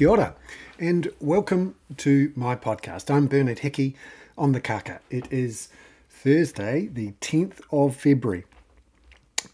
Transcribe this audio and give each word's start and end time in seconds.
Kia 0.00 0.08
ora, 0.08 0.34
and 0.78 1.12
welcome 1.20 1.74
to 1.98 2.32
my 2.34 2.56
podcast. 2.56 3.14
I'm 3.14 3.26
Bernard 3.26 3.58
Hickey 3.58 3.94
on 4.38 4.52
the 4.52 4.60
Kaka. 4.60 5.00
It 5.10 5.30
is 5.30 5.68
Thursday, 6.08 6.88
the 6.90 7.12
10th 7.20 7.60
of 7.70 7.96
February. 7.96 8.44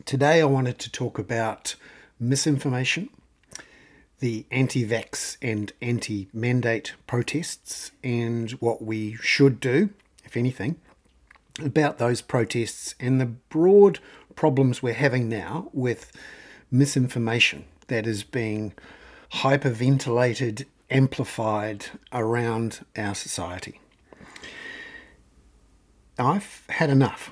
Today 0.04 0.40
I 0.40 0.44
wanted 0.44 0.78
to 0.78 0.92
talk 0.92 1.18
about 1.18 1.74
misinformation, 2.20 3.08
the 4.20 4.46
anti 4.52 4.86
vax 4.86 5.36
and 5.42 5.72
anti 5.82 6.28
mandate 6.32 6.94
protests, 7.08 7.90
and 8.04 8.52
what 8.52 8.80
we 8.80 9.16
should 9.16 9.58
do, 9.58 9.90
if 10.24 10.36
anything, 10.36 10.76
about 11.60 11.98
those 11.98 12.22
protests 12.22 12.94
and 13.00 13.20
the 13.20 13.26
broad 13.26 13.98
problems 14.36 14.80
we're 14.80 14.94
having 14.94 15.28
now 15.28 15.70
with 15.72 16.12
misinformation 16.70 17.64
that 17.88 18.06
is 18.06 18.22
being 18.22 18.74
hyperventilated, 19.32 20.66
amplified 20.90 21.86
around 22.12 22.84
our 22.96 23.14
society. 23.14 23.80
I've 26.18 26.62
had 26.68 26.90
enough. 26.90 27.30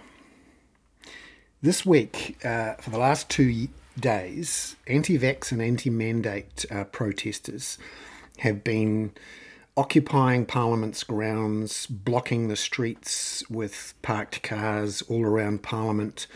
This 1.62 1.86
week, 1.86 2.36
uh, 2.44 2.74
for 2.74 2.90
the 2.90 2.98
last 2.98 3.30
two 3.30 3.68
days, 3.98 4.76
anti 4.86 5.18
vax 5.18 5.50
and 5.50 5.62
anti 5.62 5.88
mandate 5.88 6.66
uh, 6.70 6.84
protesters 6.84 7.78
have 8.38 8.62
been 8.62 9.12
occupying 9.76 10.46
Parliament's 10.46 11.02
grounds, 11.02 11.86
blocking 11.86 12.48
the 12.48 12.56
streets 12.56 13.48
with 13.48 13.94
parked 14.02 14.42
cars 14.42 15.02
all 15.02 15.24
around 15.24 15.62
Parliament, 15.62 16.26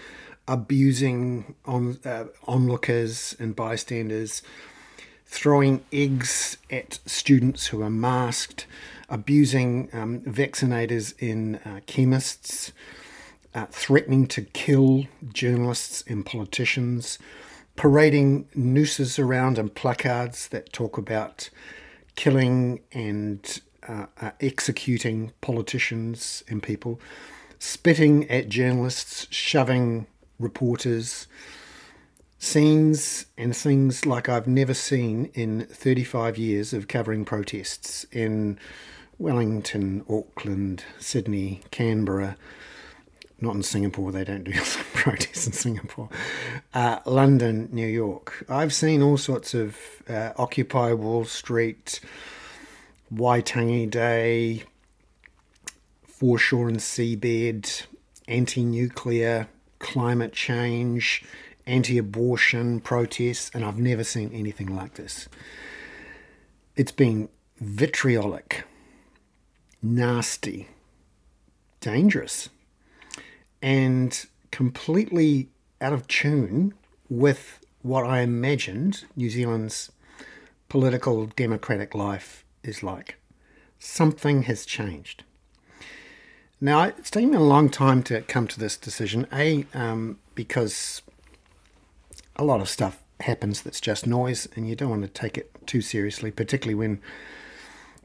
abusing 0.46 1.54
on, 1.64 1.98
uh, 2.04 2.24
onlookers 2.46 3.36
and 3.38 3.54
bystanders, 3.54 4.42
throwing 5.28 5.84
eggs 5.92 6.56
at 6.70 6.98
students 7.04 7.66
who 7.68 7.82
are 7.82 7.90
masked, 7.90 8.66
abusing 9.10 9.88
um, 9.92 10.20
vaccinators 10.20 11.14
in 11.18 11.56
uh, 11.56 11.80
chemists, 11.86 12.72
uh, 13.54 13.66
threatening 13.66 14.26
to 14.26 14.42
kill 14.42 15.04
journalists 15.32 16.02
and 16.08 16.24
politicians, 16.24 17.18
parading 17.76 18.48
nooses 18.54 19.18
around 19.18 19.58
and 19.58 19.74
placards 19.74 20.48
that 20.48 20.72
talk 20.72 20.96
about 20.96 21.50
killing 22.16 22.80
and 22.92 23.60
uh, 23.86 24.06
uh 24.20 24.30
executing 24.40 25.30
politicians 25.40 26.42
and 26.48 26.62
people, 26.62 26.98
spitting 27.58 28.28
at 28.30 28.48
journalists, 28.48 29.26
shoving 29.30 30.06
reporters, 30.38 31.26
scenes 32.38 33.26
and 33.36 33.56
things 33.56 34.06
like 34.06 34.28
I've 34.28 34.46
never 34.46 34.74
seen 34.74 35.30
in 35.34 35.66
35 35.66 36.38
years 36.38 36.72
of 36.72 36.88
covering 36.88 37.24
protests 37.24 38.04
in 38.12 38.58
Wellington, 39.18 40.04
Auckland, 40.08 40.84
Sydney, 40.98 41.62
Canberra. 41.70 42.36
Not 43.40 43.54
in 43.54 43.62
Singapore, 43.62 44.12
they 44.12 44.24
don't 44.24 44.44
do 44.44 44.52
protests 44.94 45.46
in 45.46 45.52
Singapore. 45.52 46.08
Uh, 46.74 46.98
London, 47.04 47.68
New 47.72 47.86
York. 47.86 48.44
I've 48.48 48.72
seen 48.72 49.02
all 49.02 49.16
sorts 49.16 49.54
of 49.54 49.76
uh, 50.08 50.32
Occupy 50.36 50.92
Wall 50.92 51.24
Street, 51.24 52.00
Waitangi 53.12 53.90
Day, 53.90 54.64
foreshore 56.06 56.68
and 56.68 56.78
seabed, 56.78 57.84
anti 58.26 58.64
nuclear, 58.64 59.48
climate 59.78 60.32
change, 60.32 61.24
anti 61.68 61.98
abortion 61.98 62.80
protests, 62.80 63.50
and 63.54 63.64
I've 63.64 63.78
never 63.78 64.02
seen 64.02 64.32
anything 64.32 64.74
like 64.74 64.94
this. 64.94 65.28
It's 66.74 66.92
been 66.92 67.28
vitriolic, 67.60 68.64
nasty, 69.82 70.68
dangerous, 71.80 72.48
and 73.62 74.26
completely 74.50 75.48
out 75.80 75.92
of 75.92 76.06
tune 76.08 76.74
with 77.08 77.60
what 77.82 78.04
I 78.04 78.20
imagined 78.20 79.04
New 79.16 79.30
Zealand's 79.30 79.92
political 80.68 81.26
democratic 81.26 81.94
life 81.94 82.44
is 82.62 82.82
like. 82.82 83.16
Something 83.78 84.42
has 84.42 84.66
changed. 84.66 85.24
Now, 86.60 86.82
it's 86.82 87.10
taken 87.10 87.30
me 87.30 87.36
a 87.36 87.40
long 87.40 87.70
time 87.70 88.02
to 88.04 88.22
come 88.22 88.48
to 88.48 88.58
this 88.58 88.76
decision. 88.76 89.28
A, 89.32 89.64
um, 89.72 90.18
because 90.34 91.02
a 92.38 92.44
lot 92.44 92.60
of 92.60 92.68
stuff 92.68 93.02
happens 93.20 93.62
that's 93.62 93.80
just 93.80 94.06
noise, 94.06 94.48
and 94.54 94.68
you 94.68 94.76
don't 94.76 94.90
want 94.90 95.02
to 95.02 95.08
take 95.08 95.36
it 95.36 95.50
too 95.66 95.80
seriously, 95.80 96.30
particularly 96.30 96.74
when 96.74 97.00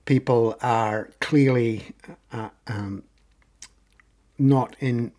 people 0.06 0.58
are 0.62 1.12
clearly 1.20 1.94
uh, 2.32 2.50
um, 2.68 3.04
not 4.38 4.76
in 4.80 5.12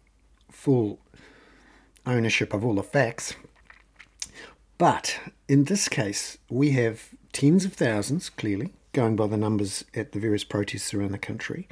full 0.51 0.99
ownership 2.07 2.53
of 2.53 2.65
all 2.65 2.75
the 2.75 2.83
facts. 2.83 3.35
But 4.77 5.21
in 5.49 5.65
this 5.65 5.89
case, 5.89 6.39
we 6.51 6.71
have 6.71 7.11
tens 7.33 7.65
of 7.65 7.73
thousands, 7.75 8.29
clearly, 8.29 8.73
going 8.93 9.17
by 9.17 9.27
the 9.29 9.37
numbers 9.37 9.85
at 9.95 10.13
the 10.13 10.21
various 10.21 10.45
protests 10.45 10.93
around 10.93 11.13
the 11.13 11.19
country, 11.19 11.69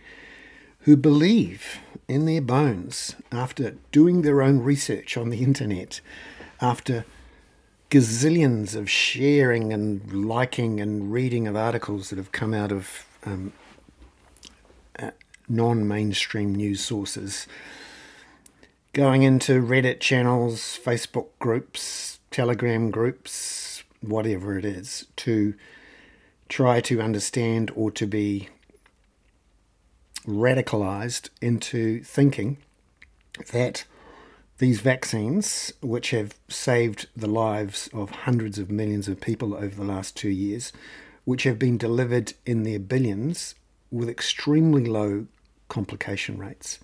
who 0.81 0.97
believe 0.97 1.79
in 2.09 2.25
their 2.25 2.41
bones, 2.41 3.17
after 3.31 3.77
doing 3.91 4.23
their 4.23 4.43
own 4.43 4.61
research 4.61 5.17
on 5.17 5.31
the 5.31 5.43
internet, 5.43 6.01
after 6.61 7.05
gazillions 7.93 8.75
of 8.75 8.89
sharing 8.89 9.71
and 9.71 10.27
liking 10.27 10.81
and 10.81 11.13
reading 11.13 11.47
of 11.47 11.55
articles 11.55 12.09
that 12.09 12.17
have 12.17 12.33
come 12.33 12.55
out 12.55 12.73
of 12.73 13.05
um, 13.27 13.53
uh, 14.99 15.11
non 15.47 15.87
mainstream 15.87 16.55
news 16.55 16.83
sources, 16.83 17.47
going 18.95 19.25
into 19.25 19.61
Reddit 19.61 20.01
channels, 20.01 20.79
Facebook 20.83 21.27
groups, 21.39 22.19
Telegram 22.31 22.91
groups, 22.91 23.85
whatever 24.01 24.57
it 24.57 24.65
is, 24.65 25.07
to 25.17 25.53
try 26.49 26.81
to 26.81 27.03
understand 27.03 27.71
or 27.77 27.91
to 27.91 28.07
be 28.07 28.49
radicalized 30.27 31.29
into 31.43 32.03
thinking 32.05 32.57
that 33.53 33.85
these 34.63 34.81
vaccines, 34.81 35.73
which 35.81 36.11
have 36.11 36.37
saved 36.49 37.09
the 37.17 37.27
lives 37.27 37.91
of 37.93 38.11
hundreds 38.11 38.61
of 38.61 38.71
millions 38.71 39.09
of 39.09 39.21
people 39.21 39.57
over 39.57 39.75
the 39.75 39.83
last 39.83 40.17
two 40.17 40.29
years, 40.29 40.73
which 41.25 41.43
have 41.43 41.59
been 41.59 41.77
delivered 41.77 42.35
in 42.47 42.63
their 42.63 42.79
billions 42.79 43.57
with 43.91 44.09
extremely 44.09 44.85
low 44.85 45.27
complication 45.69 46.39
rates, 46.39 46.79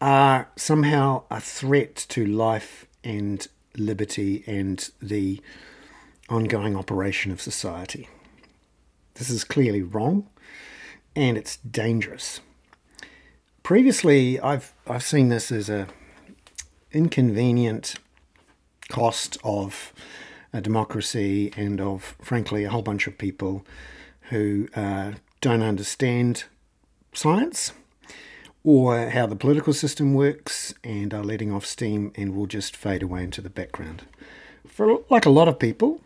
are 0.00 0.48
somehow 0.54 1.24
a 1.28 1.40
threat 1.40 2.06
to 2.08 2.24
life 2.24 2.86
and 3.02 3.48
liberty 3.76 4.44
and 4.46 4.90
the 5.02 5.40
ongoing 6.28 6.76
operation 6.76 7.32
of 7.32 7.40
society. 7.40 8.08
This 9.14 9.28
is 9.28 9.42
clearly 9.42 9.82
wrong 9.82 10.28
and 11.16 11.36
it's 11.36 11.56
dangerous. 11.56 12.38
Previously, 13.64 14.38
I've 14.38 14.72
I've 14.86 15.02
seen 15.02 15.30
this 15.30 15.50
as 15.50 15.68
a 15.68 15.88
inconvenient 16.92 17.96
cost 18.88 19.38
of 19.44 19.92
a 20.52 20.60
democracy 20.60 21.52
and 21.56 21.80
of, 21.80 22.16
frankly, 22.20 22.64
a 22.64 22.70
whole 22.70 22.82
bunch 22.82 23.06
of 23.06 23.16
people 23.18 23.64
who 24.30 24.68
uh, 24.74 25.12
don't 25.40 25.62
understand 25.62 26.44
science 27.12 27.72
or 28.62 29.10
how 29.10 29.26
the 29.26 29.36
political 29.36 29.72
system 29.72 30.14
works 30.14 30.74
and 30.84 31.14
are 31.14 31.24
letting 31.24 31.52
off 31.52 31.64
steam 31.64 32.12
and 32.16 32.34
will 32.34 32.46
just 32.46 32.76
fade 32.76 33.02
away 33.02 33.24
into 33.24 33.40
the 33.40 33.50
background. 33.50 34.02
For 34.66 35.00
like 35.08 35.24
a 35.24 35.30
lot 35.30 35.48
of 35.48 35.58
people, 35.58 36.00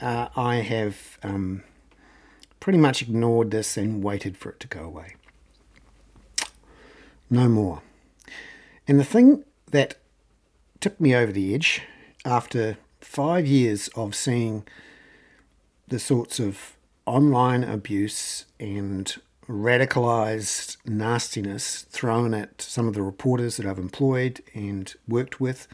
uh, 0.00 0.28
I 0.36 0.56
have 0.56 1.18
um, 1.22 1.62
pretty 2.60 2.78
much 2.78 3.02
ignored 3.02 3.50
this 3.50 3.76
and 3.76 4.02
waited 4.02 4.36
for 4.36 4.50
it 4.50 4.60
to 4.60 4.66
go 4.66 4.80
away. 4.80 5.14
No 7.30 7.48
more. 7.48 7.82
And 8.88 9.00
the 9.00 9.04
thing 9.04 9.44
that 9.70 9.96
tipped 10.86 11.00
me 11.00 11.16
over 11.16 11.32
the 11.32 11.52
edge 11.52 11.82
after 12.24 12.78
five 13.00 13.44
years 13.44 13.88
of 13.96 14.14
seeing 14.14 14.64
the 15.88 15.98
sorts 15.98 16.38
of 16.38 16.76
online 17.06 17.64
abuse 17.64 18.44
and 18.60 19.16
radicalized 19.48 20.76
nastiness 20.86 21.82
thrown 21.90 22.32
at 22.32 22.62
some 22.62 22.86
of 22.86 22.94
the 22.94 23.02
reporters 23.02 23.56
that 23.56 23.66
I've 23.66 23.80
employed 23.80 24.40
and 24.54 24.94
worked 25.08 25.40
with. 25.40 25.66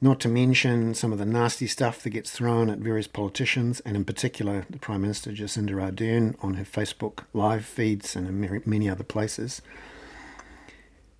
Not 0.00 0.18
to 0.22 0.28
mention 0.28 0.92
some 0.94 1.12
of 1.12 1.20
the 1.20 1.24
nasty 1.24 1.68
stuff 1.68 2.02
that 2.02 2.10
gets 2.10 2.32
thrown 2.32 2.68
at 2.68 2.78
various 2.78 3.06
politicians, 3.06 3.78
and 3.84 3.96
in 3.96 4.04
particular 4.04 4.66
the 4.68 4.80
Prime 4.80 5.02
Minister 5.02 5.30
Jacinda 5.30 5.70
Ardern 5.70 6.34
on 6.42 6.54
her 6.54 6.64
Facebook 6.64 7.26
live 7.32 7.64
feeds 7.64 8.16
and 8.16 8.26
in 8.26 8.62
many 8.66 8.90
other 8.90 9.04
places. 9.04 9.62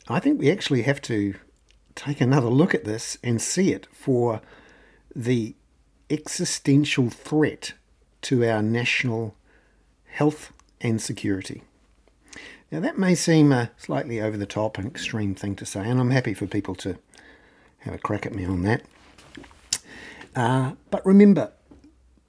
I 0.09 0.19
think 0.19 0.41
we 0.41 0.51
actually 0.51 0.83
have 0.83 1.01
to 1.03 1.37
take 1.95 2.21
another 2.21 2.49
look 2.49 2.75
at 2.75 2.85
this 2.85 3.19
and 3.23 3.41
see 3.41 3.73
it 3.73 3.87
for 3.93 4.41
the 5.15 5.55
existential 6.09 7.11
threat 7.11 7.75
to 8.23 8.45
our 8.45 8.63
national 8.63 9.35
health 10.07 10.53
and 10.81 11.01
security. 11.01 11.63
Now, 12.71 12.81
that 12.81 12.99
may 12.99 13.15
seem 13.15 13.51
a 13.51 13.71
slightly 13.77 14.21
over 14.21 14.37
the 14.37 14.47
top 14.47 14.79
and 14.79 14.87
extreme 14.87 15.35
thing 15.35 15.57
to 15.57 15.67
say, 15.67 15.81
and 15.81 15.99
I'm 15.99 16.11
happy 16.11 16.35
for 16.35 16.47
people 16.47 16.75
to 16.77 16.99
have 17.79 17.95
a 17.95 17.99
crack 17.99 18.27
at 18.27 18.35
me 18.35 18.45
on 18.45 18.63
that. 18.63 18.83
Uh, 20.37 20.73
but 20.91 21.05
remember, 21.05 21.53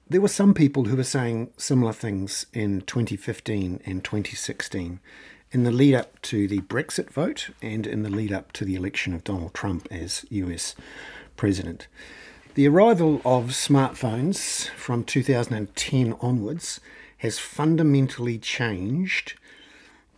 there 0.08 0.20
were 0.20 0.28
some 0.28 0.52
people 0.52 0.84
who 0.84 0.96
were 0.96 1.04
saying 1.04 1.52
similar 1.56 1.92
things 1.92 2.46
in 2.52 2.80
2015 2.82 3.80
and 3.86 4.02
2016 4.02 5.00
in 5.52 5.64
the 5.64 5.70
lead 5.70 5.94
up 5.94 6.20
to 6.22 6.48
the 6.48 6.60
Brexit 6.62 7.10
vote 7.10 7.50
and 7.60 7.86
in 7.86 8.02
the 8.02 8.10
lead 8.10 8.32
up 8.32 8.52
to 8.52 8.64
the 8.64 8.74
election 8.74 9.12
of 9.12 9.22
Donald 9.22 9.52
Trump 9.52 9.86
as 9.90 10.24
US 10.30 10.74
president. 11.36 11.86
The 12.54 12.66
arrival 12.68 13.20
of 13.24 13.50
smartphones 13.50 14.68
from 14.70 15.04
2010 15.04 16.14
onwards 16.20 16.80
has 17.18 17.38
fundamentally 17.38 18.38
changed 18.38 19.34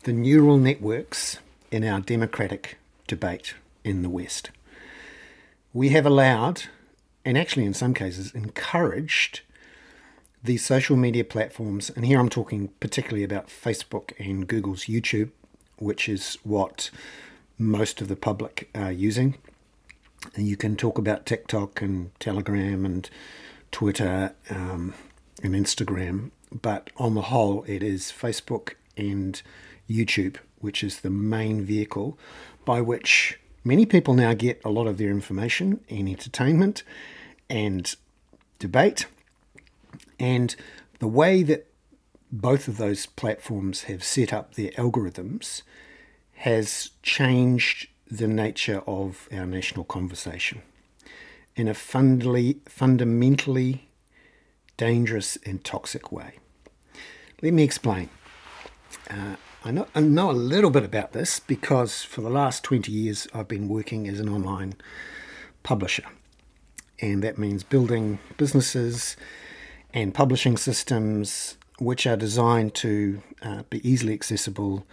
the 0.04 0.12
neural 0.12 0.56
networks 0.56 1.38
in 1.70 1.84
our 1.84 2.00
democratic 2.00 2.78
debate 3.08 3.54
in 3.82 4.02
the 4.02 4.08
West. 4.08 4.50
We 5.72 5.88
have 5.90 6.06
allowed, 6.06 6.62
and 7.24 7.36
actually 7.36 7.64
in 7.64 7.74
some 7.74 7.94
cases 7.94 8.32
encouraged, 8.32 9.40
these 10.44 10.64
social 10.64 10.96
media 10.96 11.24
platforms, 11.24 11.90
and 11.90 12.04
here 12.04 12.20
I'm 12.20 12.28
talking 12.28 12.68
particularly 12.78 13.24
about 13.24 13.48
Facebook 13.48 14.12
and 14.18 14.46
Google's 14.46 14.84
YouTube, 14.84 15.30
which 15.78 16.08
is 16.08 16.38
what 16.44 16.90
most 17.58 18.00
of 18.00 18.08
the 18.08 18.16
public 18.16 18.68
are 18.74 18.92
using. 18.92 19.36
And 20.36 20.46
you 20.46 20.56
can 20.56 20.76
talk 20.76 20.98
about 20.98 21.26
TikTok 21.26 21.82
and 21.82 22.18
Telegram 22.20 22.84
and 22.84 23.08
Twitter 23.72 24.34
um, 24.50 24.94
and 25.42 25.54
Instagram 25.54 26.30
but 26.62 26.90
on 26.96 27.14
the 27.14 27.22
whole, 27.22 27.64
it 27.66 27.82
is 27.82 28.12
Facebook 28.16 28.74
and 28.96 29.40
YouTube, 29.90 30.36
which 30.60 30.84
is 30.84 31.00
the 31.00 31.10
main 31.10 31.62
vehicle 31.62 32.18
by 32.64 32.80
which 32.80 33.38
many 33.64 33.84
people 33.84 34.14
now 34.14 34.34
get 34.34 34.60
a 34.64 34.70
lot 34.70 34.86
of 34.86 34.96
their 34.96 35.10
information 35.10 35.80
and 35.90 36.08
entertainment 36.08 36.82
and 37.50 37.96
debate. 38.58 39.06
And 40.18 40.54
the 40.98 41.06
way 41.06 41.42
that 41.42 41.66
both 42.30 42.68
of 42.68 42.78
those 42.78 43.06
platforms 43.06 43.84
have 43.84 44.02
set 44.02 44.32
up 44.32 44.54
their 44.54 44.70
algorithms 44.72 45.62
has 46.38 46.90
changed 47.02 47.88
the 48.10 48.28
nature 48.28 48.82
of 48.86 49.28
our 49.32 49.46
national 49.46 49.84
conversation 49.84 50.62
in 51.56 51.68
a 51.68 51.74
fundamentally, 51.74 52.58
fundamentally 52.66 53.88
dangerous 54.76 55.38
and 55.46 55.64
toxic 55.64 56.10
way. 56.10 56.34
Let 57.42 57.52
me 57.52 57.62
explain. 57.62 58.10
Uh, 59.08 59.36
I, 59.64 59.70
know, 59.70 59.86
I 59.94 60.00
know 60.00 60.30
a 60.30 60.32
little 60.32 60.70
bit 60.70 60.84
about 60.84 61.12
this 61.12 61.38
because 61.38 62.02
for 62.02 62.20
the 62.20 62.30
last 62.30 62.64
20 62.64 62.90
years 62.90 63.28
I've 63.32 63.48
been 63.48 63.68
working 63.68 64.08
as 64.08 64.18
an 64.18 64.28
online 64.28 64.74
publisher. 65.62 66.04
And 67.00 67.22
that 67.22 67.38
means 67.38 67.62
building 67.62 68.18
businesses 68.36 69.16
and 69.94 70.12
publishing 70.12 70.56
systems 70.56 71.56
which 71.78 72.06
are 72.06 72.16
designed 72.16 72.74
to 72.74 73.22
uh, 73.42 73.62
be 73.70 73.88
easily 73.88 74.12
accessible, 74.12 74.84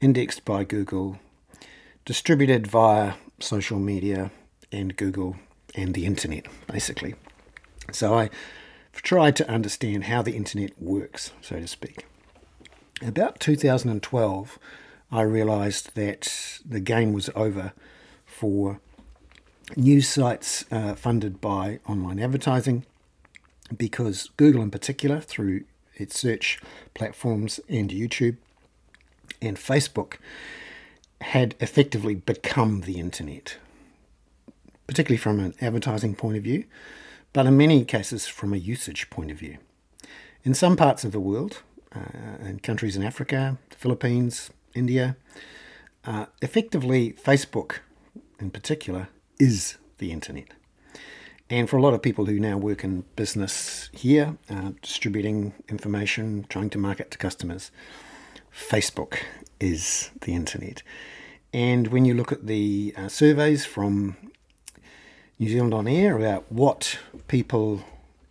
indexed 0.00 0.44
by 0.44 0.62
Google, 0.62 1.18
distributed 2.04 2.66
via 2.66 3.14
social 3.40 3.78
media 3.78 4.30
and 4.70 4.96
Google 4.96 5.36
and 5.74 5.94
the 5.94 6.04
internet, 6.04 6.46
basically. 6.70 7.14
So 7.92 8.14
I 8.14 8.30
tried 8.92 9.36
to 9.36 9.48
understand 9.48 10.04
how 10.04 10.20
the 10.20 10.36
internet 10.36 10.80
works, 10.80 11.32
so 11.40 11.58
to 11.58 11.66
speak. 11.66 12.04
About 13.00 13.40
2012, 13.40 14.58
I 15.10 15.22
realised 15.22 15.94
that 15.94 16.60
the 16.64 16.80
game 16.80 17.12
was 17.12 17.30
over 17.34 17.72
for 18.26 18.80
news 19.76 20.08
sites 20.08 20.66
uh, 20.70 20.94
funded 20.94 21.40
by 21.40 21.80
online 21.86 22.18
advertising 22.18 22.84
because 23.76 24.30
Google, 24.36 24.62
in 24.62 24.70
particular, 24.70 25.20
through 25.20 25.64
its 25.94 26.18
search 26.18 26.58
platforms 26.94 27.60
and 27.68 27.90
YouTube 27.90 28.36
and 29.40 29.56
Facebook, 29.56 30.14
had 31.20 31.54
effectively 31.60 32.14
become 32.14 32.82
the 32.82 32.98
internet, 32.98 33.56
particularly 34.86 35.18
from 35.18 35.38
an 35.38 35.54
advertising 35.60 36.14
point 36.14 36.36
of 36.36 36.42
view 36.42 36.64
but 37.32 37.46
in 37.46 37.56
many 37.56 37.84
cases 37.84 38.26
from 38.26 38.52
a 38.52 38.58
usage 38.58 39.08
point 39.10 39.30
of 39.30 39.38
view. 39.38 39.58
In 40.44 40.54
some 40.54 40.76
parts 40.76 41.04
of 41.04 41.12
the 41.12 41.20
world, 41.20 41.62
uh, 41.94 42.44
in 42.44 42.60
countries 42.60 42.96
in 42.96 43.02
Africa, 43.02 43.58
the 43.70 43.76
Philippines, 43.76 44.50
India, 44.74 45.16
uh, 46.04 46.26
effectively 46.40 47.12
Facebook 47.12 47.76
in 48.38 48.50
particular 48.50 49.08
is 49.38 49.78
the 49.98 50.10
internet. 50.10 50.48
And 51.52 51.68
for 51.68 51.76
a 51.76 51.82
lot 51.82 51.92
of 51.92 52.00
people 52.00 52.24
who 52.24 52.40
now 52.40 52.56
work 52.56 52.82
in 52.82 53.04
business 53.14 53.90
here, 53.92 54.38
uh, 54.48 54.70
distributing 54.80 55.52
information, 55.68 56.46
trying 56.48 56.70
to 56.70 56.78
market 56.78 57.10
to 57.10 57.18
customers, 57.18 57.70
Facebook 58.50 59.18
is 59.60 60.10
the 60.22 60.34
internet. 60.34 60.82
And 61.52 61.88
when 61.88 62.06
you 62.06 62.14
look 62.14 62.32
at 62.32 62.46
the 62.46 62.94
uh, 62.96 63.08
surveys 63.08 63.66
from 63.66 64.16
New 65.38 65.50
Zealand 65.50 65.74
on 65.74 65.86
Air 65.86 66.16
about 66.16 66.50
what 66.50 66.98
people 67.28 67.82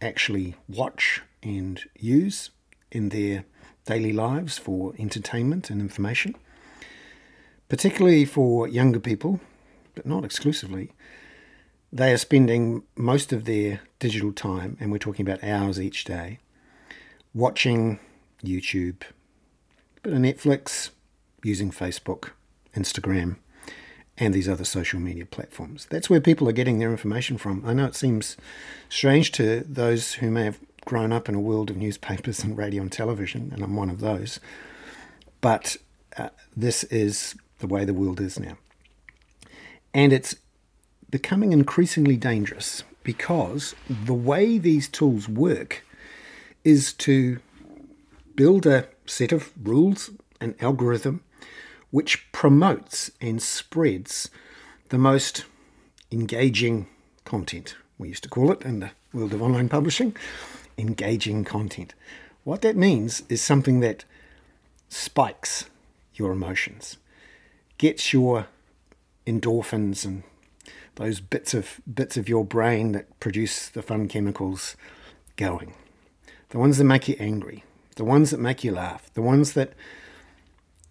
actually 0.01 0.55
watch 0.67 1.21
and 1.43 1.79
use 1.99 2.49
in 2.91 3.09
their 3.09 3.45
daily 3.85 4.13
lives 4.13 4.57
for 4.57 4.95
entertainment 4.97 5.69
and 5.69 5.79
information, 5.79 6.33
particularly 7.69 8.25
for 8.25 8.67
younger 8.67 8.99
people, 8.99 9.39
but 9.93 10.07
not 10.07 10.25
exclusively. 10.25 10.91
They 11.93 12.13
are 12.13 12.17
spending 12.17 12.83
most 12.95 13.33
of 13.33 13.43
their 13.43 13.81
digital 13.99 14.31
time, 14.31 14.77
and 14.79 14.91
we're 14.91 14.97
talking 14.97 15.27
about 15.27 15.43
hours 15.43 15.79
each 15.79 16.05
day, 16.05 16.39
watching 17.33 17.99
YouTube, 18.43 19.01
but 20.01 20.13
Netflix, 20.13 20.91
using 21.43 21.69
Facebook, 21.69 22.29
Instagram, 22.75 23.35
and 24.17 24.33
these 24.33 24.47
other 24.47 24.63
social 24.63 24.99
media 24.99 25.25
platforms. 25.25 25.87
That's 25.89 26.09
where 26.09 26.21
people 26.21 26.47
are 26.47 26.53
getting 26.53 26.79
their 26.79 26.91
information 26.91 27.37
from. 27.37 27.63
I 27.65 27.73
know 27.73 27.87
it 27.87 27.95
seems 27.95 28.37
strange 28.87 29.31
to 29.33 29.61
those 29.67 30.13
who 30.13 30.31
may 30.31 30.45
have 30.45 30.59
grown 30.85 31.11
up 31.11 31.27
in 31.27 31.35
a 31.35 31.39
world 31.41 31.69
of 31.69 31.77
newspapers 31.77 32.41
and 32.43 32.57
radio 32.57 32.83
and 32.83 32.91
television, 32.91 33.51
and 33.53 33.61
I'm 33.61 33.75
one 33.75 33.89
of 33.89 33.99
those, 33.99 34.39
but 35.41 35.75
uh, 36.17 36.29
this 36.55 36.85
is 36.85 37.35
the 37.59 37.67
way 37.67 37.83
the 37.83 37.93
world 37.93 38.21
is 38.21 38.39
now. 38.39 38.57
And 39.93 40.13
it's 40.13 40.35
becoming 41.11 41.51
increasingly 41.51 42.17
dangerous 42.17 42.83
because 43.03 43.75
the 43.89 44.13
way 44.13 44.57
these 44.57 44.87
tools 44.87 45.27
work 45.27 45.83
is 46.63 46.93
to 46.93 47.39
build 48.35 48.65
a 48.65 48.87
set 49.05 49.31
of 49.31 49.51
rules, 49.61 50.09
an 50.39 50.55
algorithm, 50.61 51.21
which 51.89 52.31
promotes 52.31 53.11
and 53.19 53.41
spreads 53.41 54.29
the 54.89 54.97
most 54.97 55.45
engaging 56.11 56.87
content. 57.25 57.75
We 57.97 58.09
used 58.09 58.23
to 58.23 58.29
call 58.29 58.51
it 58.51 58.61
in 58.63 58.79
the 58.79 58.91
world 59.13 59.33
of 59.33 59.41
online 59.41 59.69
publishing 59.69 60.15
engaging 60.77 61.43
content. 61.43 61.93
What 62.43 62.61
that 62.61 62.75
means 62.75 63.23
is 63.29 63.41
something 63.41 63.81
that 63.81 64.05
spikes 64.89 65.65
your 66.15 66.31
emotions, 66.31 66.97
gets 67.77 68.13
your 68.13 68.47
endorphins 69.27 70.05
and 70.05 70.23
those 70.95 71.19
bits 71.19 71.53
of 71.53 71.81
bits 71.91 72.17
of 72.17 72.27
your 72.27 72.45
brain 72.45 72.91
that 72.91 73.19
produce 73.19 73.69
the 73.69 73.81
fun 73.81 74.07
chemicals 74.07 74.75
going. 75.35 75.73
The 76.49 76.59
ones 76.59 76.77
that 76.77 76.83
make 76.83 77.07
you 77.07 77.15
angry, 77.19 77.63
the 77.95 78.03
ones 78.03 78.31
that 78.31 78.39
make 78.39 78.63
you 78.63 78.71
laugh, 78.71 79.11
the 79.13 79.21
ones 79.21 79.53
that 79.53 79.73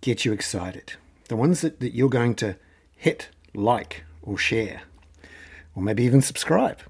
get 0.01 0.25
you 0.25 0.33
excited. 0.33 0.95
The 1.29 1.37
ones 1.37 1.61
that, 1.61 1.81
that 1.81 1.95
you're 1.95 2.09
going 2.09 2.35
to 2.37 2.57
hit 2.97 3.29
like 3.55 4.05
or 4.23 4.37
share, 4.37 4.83
or 5.75 5.83
maybe 5.83 6.03
even 6.05 6.23
subscribe, 6.23 6.81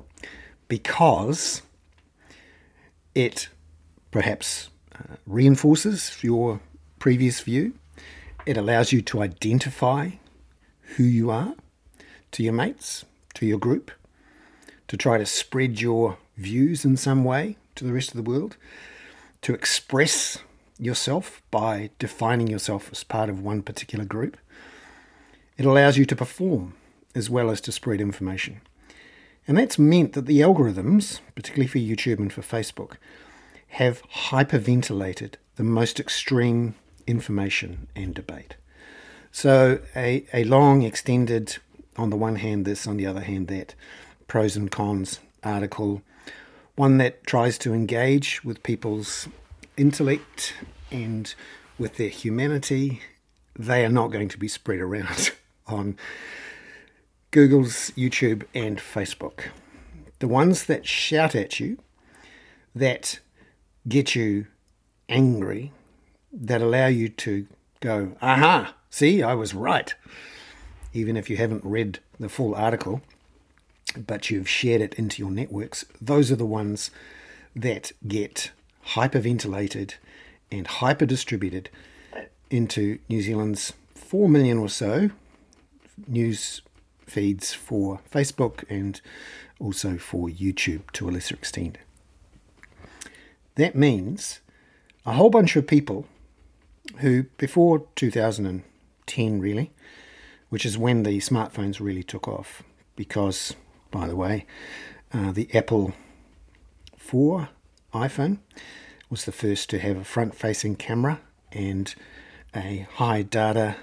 because 0.68 1.62
it 3.14 3.48
perhaps 4.10 4.70
uh, 4.94 5.16
reinforces 5.26 6.16
your 6.22 6.60
previous 6.98 7.40
view. 7.40 7.74
It 8.46 8.56
allows 8.56 8.92
you 8.92 9.02
to 9.02 9.22
identify 9.22 10.10
who 10.96 11.04
you 11.04 11.30
are 11.30 11.54
to 12.32 12.42
your 12.42 12.52
mates, 12.52 13.04
to 13.34 13.46
your 13.46 13.58
group, 13.58 13.90
to 14.88 14.96
try 14.96 15.18
to 15.18 15.26
spread 15.26 15.80
your 15.80 16.18
views 16.36 16.84
in 16.84 16.96
some 16.96 17.24
way 17.24 17.56
to 17.74 17.84
the 17.84 17.92
rest 17.92 18.10
of 18.10 18.16
the 18.16 18.28
world, 18.30 18.56
to 19.42 19.54
express 19.54 20.38
yourself 20.78 21.42
by 21.50 21.90
defining 21.98 22.46
yourself 22.46 22.88
as 22.90 23.04
part 23.04 23.28
of 23.28 23.42
one 23.42 23.62
particular 23.62 24.04
group. 24.04 24.36
It 25.56 25.66
allows 25.66 25.98
you 25.98 26.06
to 26.06 26.16
perform 26.16 26.74
as 27.14 27.28
well 27.28 27.50
as 27.50 27.60
to 27.62 27.72
spread 27.72 28.00
information. 28.00 28.60
And 29.46 29.58
that's 29.58 29.78
meant 29.78 30.12
that 30.12 30.26
the 30.26 30.40
algorithms, 30.40 31.20
particularly 31.34 31.66
for 31.66 31.78
YouTube 31.78 32.18
and 32.18 32.32
for 32.32 32.42
Facebook, 32.42 32.96
have 33.68 34.02
hyperventilated 34.08 35.34
the 35.56 35.64
most 35.64 36.00
extreme 36.00 36.74
information 37.06 37.88
and 37.94 38.14
debate. 38.14 38.56
So, 39.32 39.80
a, 39.94 40.26
a 40.32 40.44
long, 40.44 40.82
extended, 40.82 41.58
on 42.00 42.10
the 42.10 42.16
one 42.16 42.36
hand, 42.36 42.64
this, 42.64 42.86
on 42.86 42.96
the 42.96 43.06
other 43.06 43.20
hand, 43.20 43.48
that, 43.48 43.74
pros 44.26 44.56
and 44.56 44.70
cons 44.70 45.20
article, 45.44 46.02
one 46.74 46.96
that 46.98 47.26
tries 47.26 47.58
to 47.58 47.74
engage 47.74 48.42
with 48.42 48.62
people's 48.62 49.28
intellect 49.76 50.54
and 50.90 51.34
with 51.78 51.96
their 51.96 52.08
humanity. 52.08 53.02
They 53.58 53.84
are 53.84 53.90
not 53.90 54.08
going 54.08 54.28
to 54.28 54.38
be 54.38 54.48
spread 54.48 54.80
around 54.80 55.32
on 55.66 55.96
Google's 57.30 57.90
YouTube 57.90 58.44
and 58.54 58.78
Facebook. 58.78 59.48
The 60.20 60.28
ones 60.28 60.64
that 60.64 60.86
shout 60.86 61.34
at 61.34 61.60
you, 61.60 61.78
that 62.74 63.20
get 63.86 64.14
you 64.14 64.46
angry, 65.08 65.72
that 66.32 66.62
allow 66.62 66.86
you 66.86 67.08
to 67.08 67.46
go, 67.80 68.16
aha, 68.22 68.74
see, 68.88 69.22
I 69.22 69.34
was 69.34 69.54
right. 69.54 69.94
Even 70.92 71.16
if 71.16 71.30
you 71.30 71.36
haven't 71.36 71.64
read 71.64 72.00
the 72.18 72.28
full 72.28 72.54
article, 72.54 73.00
but 74.06 74.30
you've 74.30 74.48
shared 74.48 74.80
it 74.80 74.94
into 74.94 75.22
your 75.22 75.30
networks, 75.30 75.84
those 76.00 76.30
are 76.30 76.36
the 76.36 76.46
ones 76.46 76.90
that 77.54 77.92
get 78.06 78.50
hyperventilated 78.88 79.94
and 80.50 80.66
hyper 80.66 81.06
distributed 81.06 81.70
into 82.50 82.98
New 83.08 83.22
Zealand's 83.22 83.72
4 83.94 84.28
million 84.28 84.58
or 84.58 84.68
so 84.68 85.10
news 86.08 86.62
feeds 87.06 87.52
for 87.52 88.00
Facebook 88.10 88.64
and 88.68 89.00
also 89.58 89.98
for 89.98 90.28
YouTube 90.28 90.90
to 90.92 91.08
a 91.08 91.10
lesser 91.10 91.34
extent. 91.34 91.78
That 93.56 93.74
means 93.74 94.40
a 95.04 95.12
whole 95.12 95.30
bunch 95.30 95.56
of 95.56 95.66
people 95.66 96.06
who, 96.98 97.24
before 97.36 97.86
2010, 97.96 99.40
really, 99.40 99.70
which 100.50 100.66
is 100.66 100.76
when 100.76 101.02
the 101.02 101.18
smartphones 101.18 101.80
really 101.80 102.02
took 102.02 102.28
off, 102.28 102.62
because, 102.96 103.54
by 103.90 104.06
the 104.06 104.16
way, 104.16 104.46
uh, 105.12 105.32
the 105.32 105.48
Apple 105.54 105.94
4 106.96 107.48
iPhone 107.94 108.38
was 109.08 109.24
the 109.24 109.32
first 109.32 109.70
to 109.70 109.78
have 109.78 109.96
a 109.96 110.04
front 110.04 110.34
facing 110.34 110.76
camera 110.76 111.20
and 111.50 111.94
a 112.54 112.86
high 112.94 113.22
data 113.22 113.76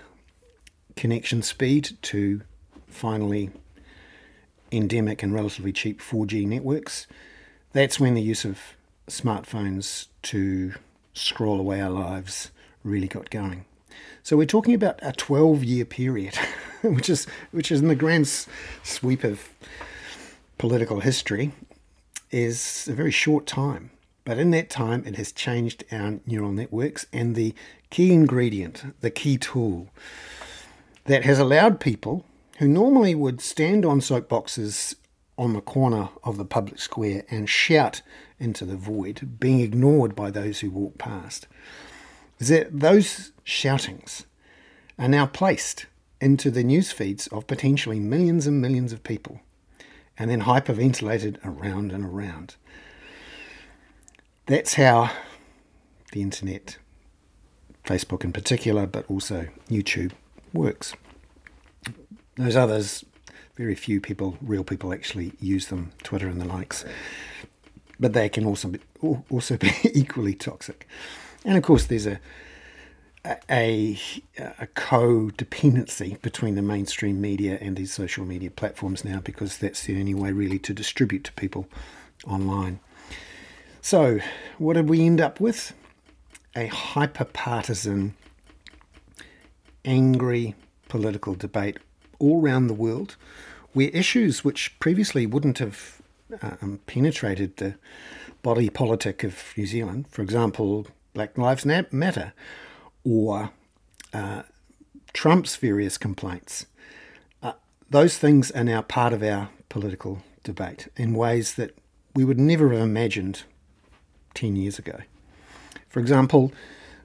connection 0.96 1.42
speed 1.42 1.98
to 2.02 2.42
finally 2.88 3.52
endemic 4.72 5.24
and 5.24 5.34
relatively 5.34 5.72
cheap 5.72 6.02
4G 6.02 6.46
networks, 6.46 7.08
that's 7.74 8.00
when 8.00 8.14
the 8.14 8.22
use 8.22 8.46
of 8.46 8.60
smartphones 9.08 10.08
to 10.24 10.74
scroll 11.14 11.60
away 11.60 11.82
our 11.82 11.90
lives 11.90 12.52
really 12.84 13.08
got 13.08 13.30
going. 13.30 13.66
So 14.28 14.36
we're 14.36 14.46
talking 14.46 14.74
about 14.74 15.00
a 15.02 15.14
12 15.14 15.64
year 15.64 15.86
period, 15.86 16.36
which 16.82 17.10
is 17.10 17.28
which 17.52 17.72
is 17.72 17.80
in 17.80 17.88
the 17.88 17.96
grand 17.96 18.28
sweep 18.84 19.24
of 19.24 19.48
political 20.58 21.00
history 21.00 21.54
is 22.30 22.90
a 22.90 22.94
very 22.94 23.10
short 23.10 23.46
time. 23.48 23.90
But 24.26 24.38
in 24.38 24.52
that 24.52 24.70
time, 24.70 25.06
it 25.06 25.16
has 25.16 25.32
changed 25.32 25.86
our 25.94 26.20
neural 26.26 26.52
networks 26.52 27.06
and 27.14 27.36
the 27.36 27.56
key 27.90 28.12
ingredient, 28.12 29.00
the 29.00 29.12
key 29.12 29.38
tool 29.38 29.88
that 31.06 31.24
has 31.24 31.40
allowed 31.40 31.80
people 31.80 32.26
who 32.58 32.68
normally 32.68 33.16
would 33.16 33.40
stand 33.40 33.86
on 33.86 34.02
soapboxes 34.02 34.96
on 35.38 35.54
the 35.54 35.62
corner 35.62 36.10
of 36.26 36.36
the 36.36 36.44
public 36.44 36.80
square 36.80 37.24
and 37.32 37.50
shout 37.50 38.02
into 38.40 38.66
the 38.66 38.76
void, 38.76 39.40
being 39.40 39.62
ignored 39.62 40.18
by 40.18 40.30
those 40.30 40.60
who 40.60 40.70
walk 40.70 40.98
past. 40.98 41.48
Is 42.40 42.50
that 42.50 42.78
those 42.78 43.32
shoutings 43.48 44.25
are 45.00 45.08
now 45.08 45.25
placed 45.25 45.86
into 46.20 46.51
the 46.51 46.66
news 46.66 46.92
feeds 46.92 47.27
of 47.27 47.48
potentially 47.48 47.98
millions 47.98 48.46
and 48.46 48.62
millions 48.62 48.92
of 48.92 49.01
people 49.06 49.39
and 50.18 50.30
then 50.30 50.42
hyperventilated 50.42 51.38
around 51.46 51.94
and 51.94 52.04
around. 52.04 52.58
That's 54.48 54.74
how 54.74 55.12
the 56.12 56.22
internet, 56.22 56.77
Facebook 57.86 58.25
in 58.25 58.34
particular, 58.34 58.86
but 58.86 59.10
also 59.10 59.48
YouTube, 59.70 60.12
works. 60.51 60.94
Those 62.36 62.58
others, 62.58 63.06
very 63.56 63.75
few 63.75 64.01
people, 64.01 64.38
real 64.42 64.66
people, 64.66 64.92
actually 64.92 65.32
use 65.39 65.68
them, 65.68 65.94
Twitter 66.04 66.27
and 66.27 66.42
the 66.42 66.46
likes. 66.46 66.84
But 67.98 68.12
they 68.12 68.27
can 68.27 68.46
also 68.46 68.68
be, 68.68 68.80
also 69.30 69.56
be 69.58 69.72
equally 69.86 70.34
toxic. 70.34 70.86
And 71.46 71.56
of 71.56 71.63
course, 71.63 71.86
there's 71.86 72.08
a 72.08 72.20
a, 73.26 74.00
a 74.38 74.68
codependency 74.68 76.22
between 76.22 76.56
the 76.56 76.62
mainstream 76.62 77.20
media 77.20 77.58
and 77.60 77.76
these 77.76 77.94
social 77.94 78.26
media 78.26 78.50
platforms 78.50 79.04
now 79.04 79.20
because 79.20 79.58
that's 79.58 79.84
the 79.84 80.00
only 80.00 80.14
way 80.14 80.32
really 80.32 80.60
to 80.60 80.74
distribute 80.74 81.24
to 81.26 81.34
people 81.34 81.68
online. 82.26 82.80
So, 83.82 84.20
what 84.58 84.74
did 84.74 84.90
we 84.90 85.06
end 85.06 85.22
up 85.22 85.40
with? 85.40 85.74
A 86.56 86.68
hyper 86.68 87.26
partisan, 87.26 88.16
angry 89.86 90.56
political 90.90 91.36
debate 91.36 91.78
all 92.20 92.42
around 92.42 92.68
the 92.68 92.74
world 92.74 93.16
where 93.74 93.90
issues 93.90 94.44
which 94.44 94.78
previously 94.80 95.26
wouldn't 95.26 95.60
have 95.60 96.02
um, 96.42 96.80
penetrated 96.88 97.58
the 97.58 97.76
body 98.42 98.70
politic 98.70 99.24
of 99.24 99.54
New 99.56 99.68
Zealand, 99.68 100.06
for 100.10 100.22
example, 100.22 100.88
Black 101.14 101.38
Lives 101.38 101.66
Matter 101.66 102.34
or 103.08 103.52
uh, 104.14 104.44
Trump's 105.14 105.56
various 105.56 105.98
complaints, 105.98 106.66
uh, 107.42 107.54
those 107.90 108.18
things 108.18 108.52
are 108.52 108.64
now 108.64 108.82
part 108.82 109.14
of 109.14 109.24
our 109.24 109.50
political 109.70 110.22
debate 110.44 110.90
in 110.98 111.14
ways 111.14 111.56
that 111.56 111.78
we 112.14 112.26
would 112.26 112.40
never 112.40 112.72
have 112.72 112.82
imagined 112.82 113.44
10 114.34 114.56
years 114.56 114.78
ago. 114.78 115.00
For 115.88 116.00
example, 116.00 116.52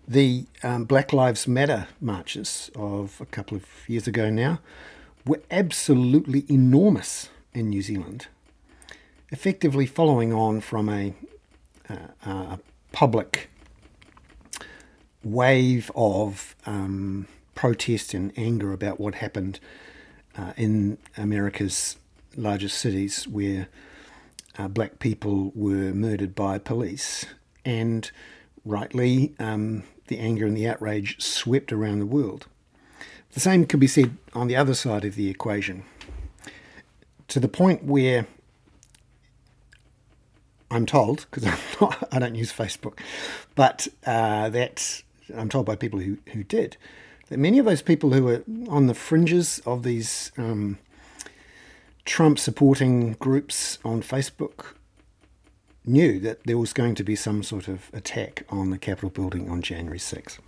the 0.09 0.47
um, 0.62 0.85
Black 0.85 1.12
Lives 1.12 1.47
Matter 1.47 1.87
marches 2.00 2.71
of 2.75 3.21
a 3.21 3.26
couple 3.26 3.56
of 3.56 3.64
years 3.87 4.06
ago 4.06 4.28
now 4.28 4.59
were 5.25 5.40
absolutely 5.50 6.44
enormous 6.50 7.28
in 7.54 7.68
New 7.68 7.82
Zealand, 7.82 8.26
effectively 9.30 9.87
following 9.87 10.32
on 10.32 10.61
from 10.61 10.88
a, 10.88 11.14
uh, 11.88 11.97
a 12.26 12.59
public 12.90 13.51
wave 15.25 15.91
of 15.95 16.55
um, 16.67 17.26
protest 17.55 18.14
and 18.14 18.33
anger 18.37 18.73
about 18.73 18.99
what 18.99 19.17
happened 19.17 19.61
uh, 20.37 20.52
in 20.57 20.99
America's 21.17 21.97
largest 22.37 22.79
cities 22.79 23.29
where 23.29 23.69
uh, 24.59 24.69
black 24.69 24.99
people 24.99 25.52
were 25.55 25.93
murdered 25.93 26.35
by 26.35 26.59
police. 26.59 27.26
And 27.64 28.11
rightly, 28.64 29.35
um, 29.38 29.85
the 30.09 30.19
anger 30.19 30.47
and 30.47 30.57
the 30.57 30.69
outrage 30.69 31.21
swept 31.21 31.73
around 31.73 32.00
the 32.00 32.07
world. 32.07 32.47
The 33.33 33.41
same 33.41 33.64
could 33.67 33.81
be 33.81 33.87
said 33.87 34.17
on 34.35 34.47
the 34.47 34.57
other 34.57 34.75
side 34.75 35.05
of 35.05 35.14
the 35.14 35.31
equation, 35.31 35.85
to 37.29 37.41
the 37.41 37.49
point 37.49 37.85
where 37.85 38.26
I'm 40.71 40.85
told, 40.85 41.26
because 41.31 41.47
I 42.12 42.19
don't 42.19 42.35
use 42.35 42.52
Facebook, 42.52 42.99
but 43.55 43.88
uh, 44.05 44.50
that 44.50 45.02
I'm 45.36 45.48
told 45.48 45.66
by 45.66 45.76
people 45.76 46.00
who, 46.00 46.18
who 46.32 46.44
did, 46.44 46.76
that 47.28 47.38
many 47.38 47.58
of 47.58 47.64
those 47.64 47.82
people 47.82 48.12
who 48.12 48.24
were 48.24 48.44
on 48.68 48.86
the 48.86 48.94
fringes 48.94 49.60
of 49.64 49.82
these 49.82 50.32
um, 50.36 50.78
Trump 52.04 52.38
supporting 52.38 53.14
groups 53.14 53.78
on 53.84 54.02
Facebook 54.02 54.74
knew 55.84 56.18
that 56.20 56.44
there 56.44 56.58
was 56.58 56.72
going 56.72 56.94
to 56.94 57.04
be 57.04 57.16
some 57.16 57.42
sort 57.42 57.68
of 57.68 57.90
attack 57.92 58.44
on 58.48 58.70
the 58.70 58.78
Capitol 58.78 59.10
building 59.10 59.50
on 59.50 59.62
January 59.62 59.98
6th. 59.98 60.38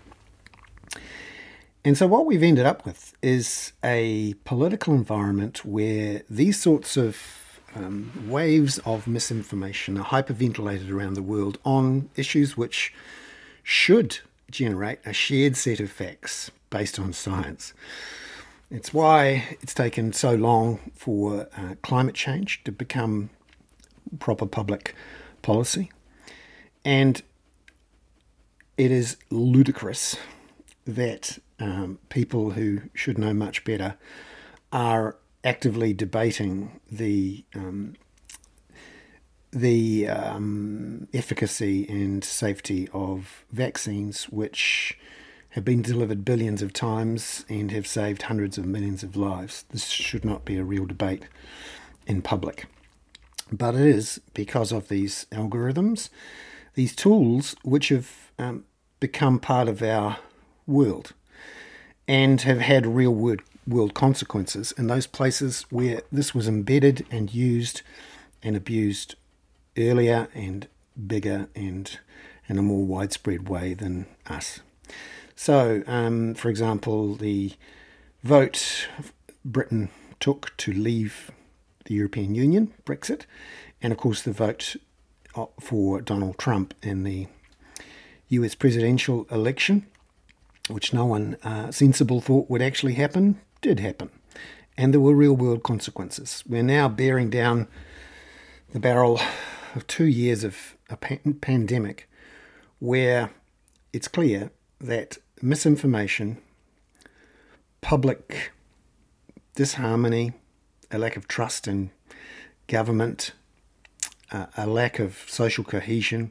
And 1.85 1.99
so, 1.99 2.07
what 2.07 2.25
we've 2.25 2.43
ended 2.43 2.65
up 2.65 2.87
with 2.87 3.15
is 3.21 3.73
a 3.83 4.35
political 4.45 4.95
environment 4.95 5.65
where 5.65 6.23
these 6.31 6.59
sorts 6.59 6.97
of 6.97 7.19
um, 7.75 8.11
waves 8.29 8.79
of 8.81 9.07
misinformation 9.07 9.99
are 9.99 10.05
hyperventilated 10.05 10.91
around 10.91 11.15
the 11.15 11.23
world 11.23 11.59
on 11.65 12.09
issues 12.17 12.57
which 12.57 12.95
should 13.63 14.21
generate 14.51 14.99
a 15.05 15.13
shared 15.13 15.57
set 15.57 15.81
of 15.81 15.91
facts 15.91 16.51
based 16.71 16.99
on 16.99 17.13
science. 17.13 17.73
It's 18.71 18.93
why 18.93 19.57
it's 19.61 19.75
taken 19.75 20.13
so 20.13 20.35
long 20.35 20.91
for 20.95 21.49
uh, 21.57 21.75
climate 21.83 22.15
change 22.15 22.65
to 22.65 22.73
become 22.73 23.31
proper 24.19 24.47
public 24.47 24.95
policy. 25.43 25.91
And 26.85 27.23
it 28.77 28.91
is 28.91 29.17
ludicrous 29.31 30.17
that 30.87 31.39
um, 31.61 31.99
people 32.09 32.51
who 32.51 32.83
should 32.93 33.19
know 33.19 33.33
much 33.33 33.65
better 33.65 33.97
are 34.73 35.17
actively 35.45 35.93
debating 35.93 36.81
the 36.91 37.45
um, 37.55 37.95
the 39.55 40.09
um, 40.09 41.07
efficacy 41.15 41.87
and 41.89 42.25
safety 42.25 42.89
of 42.93 43.45
vaccines, 43.53 44.25
which 44.25 44.99
have 45.51 45.65
been 45.65 45.83
delivered 45.83 46.25
billions 46.25 46.63
of 46.63 46.73
times 46.73 47.45
and 47.49 47.71
have 47.71 47.87
saved 47.87 48.23
hundreds 48.23 48.59
of 48.59 48.67
millions 48.67 49.05
of 49.05 49.17
lives. 49.17 49.65
This 49.71 49.87
should 49.87 50.25
not 50.25 50.45
be 50.45 50.59
a 50.59 50.65
real 50.65 50.85
debate 50.85 51.23
in 52.07 52.23
public. 52.23 52.67
But 53.53 53.77
it 53.77 53.83
is 53.83 54.21
because 54.35 54.73
of 54.73 54.89
these 54.89 55.27
algorithms, 55.31 56.09
these 56.75 56.97
tools, 56.97 57.55
which 57.63 57.91
have 57.91 58.11
um, 58.39 58.65
become 58.99 59.39
part 59.39 59.69
of 59.69 59.81
our 59.81 60.19
world 60.67 61.13
and 62.09 62.41
have 62.41 62.61
had 62.61 62.87
real 62.87 63.15
world, 63.15 63.43
world 63.67 63.95
consequences 63.95 64.73
in 64.73 64.89
those 64.89 65.07
places 65.07 65.67
where 65.71 66.03
this 66.11 66.35
was 66.35 66.49
embedded 66.49 67.07
and 67.11 67.33
used 67.33 67.83
and 68.43 68.57
abused 68.57 69.15
earlier 69.77 70.29
and 70.35 70.69
bigger 71.07 71.49
and 71.55 71.99
in 72.49 72.59
a 72.59 72.63
more 72.63 72.85
widespread 72.85 73.49
way 73.49 73.75
than 73.75 74.07
us. 74.27 74.61
So, 75.37 75.83
um, 75.87 76.35
for 76.35 76.49
example, 76.49 77.15
the 77.15 77.53
vote 78.23 78.89
Britain 79.45 79.91
took 80.21 80.57
to 80.59 80.73
leave 80.73 81.31
the 81.85 81.95
European 81.95 82.35
Union, 82.35 82.73
Brexit, 82.85 83.23
and 83.83 83.93
of 83.93 83.99
course 83.99 84.23
the 84.23 84.33
vote 84.33 84.77
uh, 85.35 85.47
for 85.61 86.01
Donald 86.01 86.39
Trump 86.39 86.75
in 86.83 87.05
the 87.05 87.27
US 88.29 88.55
presidential 88.55 89.27
election, 89.31 89.87
which 90.69 90.95
no 90.95 91.05
one 91.05 91.37
uh, 91.45 91.71
sensible 91.71 92.21
thought 92.21 92.49
would 92.49 92.63
actually 92.63 92.95
happen, 92.95 93.41
did 93.61 93.81
happen. 93.81 94.11
And 94.77 94.93
there 94.93 95.01
were 95.01 95.15
real 95.15 95.37
world 95.37 95.63
consequences. 95.63 96.43
We're 96.49 96.63
now 96.63 96.89
bearing 96.89 97.31
down 97.31 97.69
the 98.73 98.81
barrel 98.81 99.21
of 99.75 99.87
two 99.87 100.07
years 100.07 100.45
of 100.45 100.77
a 100.91 100.97
pandemic 100.97 102.09
where 102.79 103.31
it's 103.93 104.09
clear 104.09 104.51
that 104.81 105.19
misinformation, 105.41 106.39
public 107.81 108.53
disharmony, 109.55 110.33
a 110.91 110.99
lack 110.99 111.17
of 111.17 111.29
trust 111.29 111.67
in 111.67 111.91
government, 112.67 113.33
uh, 114.31 114.47
a 114.57 114.67
lack 114.67 114.99
of 114.99 115.25
social 115.29 115.65
cohesion 115.65 116.31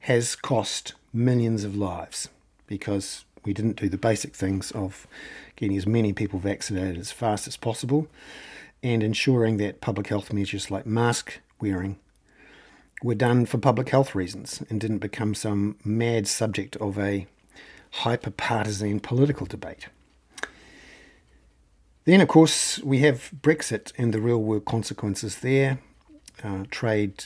has 0.00 0.34
cost 0.34 0.94
millions 1.12 1.64
of 1.64 1.76
lives 1.76 2.28
because 2.66 3.24
we 3.44 3.52
didn't 3.52 3.76
do 3.76 3.88
the 3.88 3.98
basic 3.98 4.34
things 4.34 4.70
of 4.72 5.06
getting 5.56 5.76
as 5.76 5.86
many 5.86 6.12
people 6.12 6.38
vaccinated 6.38 6.98
as 6.98 7.10
fast 7.10 7.46
as 7.46 7.56
possible 7.56 8.06
and 8.82 9.02
ensuring 9.02 9.56
that 9.58 9.80
public 9.80 10.06
health 10.06 10.32
measures 10.32 10.70
like 10.70 10.86
mask 10.86 11.40
wearing 11.60 11.98
were 13.02 13.14
done 13.14 13.46
for 13.46 13.58
public 13.58 13.88
health 13.88 14.14
reasons 14.14 14.62
and 14.68 14.80
didn't 14.80 14.98
become 14.98 15.34
some 15.34 15.76
mad 15.84 16.26
subject 16.26 16.76
of 16.76 16.98
a 16.98 17.26
hyper 17.90 18.30
partisan 18.30 19.00
political 19.00 19.46
debate. 19.46 19.88
Then, 22.04 22.20
of 22.20 22.28
course, 22.28 22.78
we 22.80 22.98
have 23.00 23.30
Brexit 23.40 23.92
and 23.98 24.12
the 24.12 24.20
real 24.20 24.42
world 24.42 24.64
consequences 24.64 25.40
there. 25.40 25.78
Uh, 26.42 26.64
trade 26.70 27.24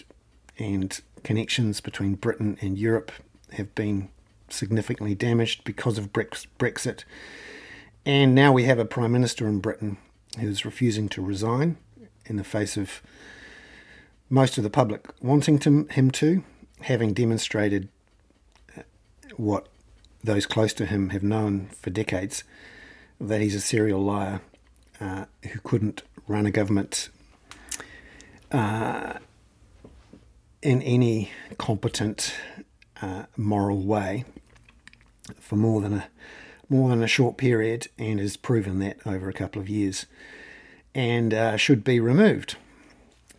and 0.59 1.01
connections 1.23 1.81
between 1.81 2.15
Britain 2.15 2.59
and 2.61 2.79
Europe 2.79 3.13
have 3.53 3.75
been 3.75 4.09
significantly 4.49 5.15
damaged 5.15 5.65
because 5.65 5.99
of 5.99 6.13
Brexit. 6.13 7.05
And 8.05 8.35
now 8.35 8.53
we 8.53 8.65
have 8.65 8.79
a 8.79 8.85
Prime 8.85 9.13
Minister 9.13 9.47
in 9.47 9.61
Britain 9.61 9.97
who's 10.39 10.65
refusing 10.65 11.09
to 11.11 11.23
resign 11.23 11.77
in 12.27 12.37
the 12.37 12.45
face 12.45 12.77
of 12.77 13.03
most 14.35 14.59
of 14.59 14.65
the 14.65 14.71
public 14.71 15.07
wanting 15.23 15.61
to, 15.61 15.87
him 15.91 16.11
to, 16.11 16.43
having 16.81 17.15
demonstrated 17.15 17.89
uh, 18.77 18.83
what 19.37 19.69
those 20.25 20.45
close 20.45 20.75
to 20.75 20.87
him 20.87 21.11
have 21.11 21.23
known 21.23 21.69
for 21.81 21.91
decades 21.91 22.43
that 23.21 23.41
he's 23.41 23.55
a 23.55 23.61
serial 23.61 24.03
liar 24.03 24.41
uh, 25.01 25.27
who 25.53 25.61
couldn't 25.61 26.03
run 26.27 26.47
a 26.47 26.51
government 26.51 27.11
uh, 28.51 29.13
in 30.63 30.83
any 30.83 31.31
competent, 31.57 32.35
uh, 33.01 33.27
moral 33.37 33.83
way 33.83 34.25
for 35.39 35.55
more 35.55 35.81
than 35.81 35.93
a 35.95 36.09
more 36.69 36.89
than 36.89 37.03
a 37.03 37.07
short 37.07 37.37
period, 37.37 37.87
and 37.99 38.19
has 38.19 38.39
proven 38.39 38.79
that 38.79 38.97
over 39.07 39.29
a 39.29 39.35
couple 39.35 39.61
of 39.61 39.69
years, 39.69 40.07
and 40.95 41.35
uh, 41.35 41.59
should 41.59 41.85
be 41.85 42.01
removed. 42.01 42.57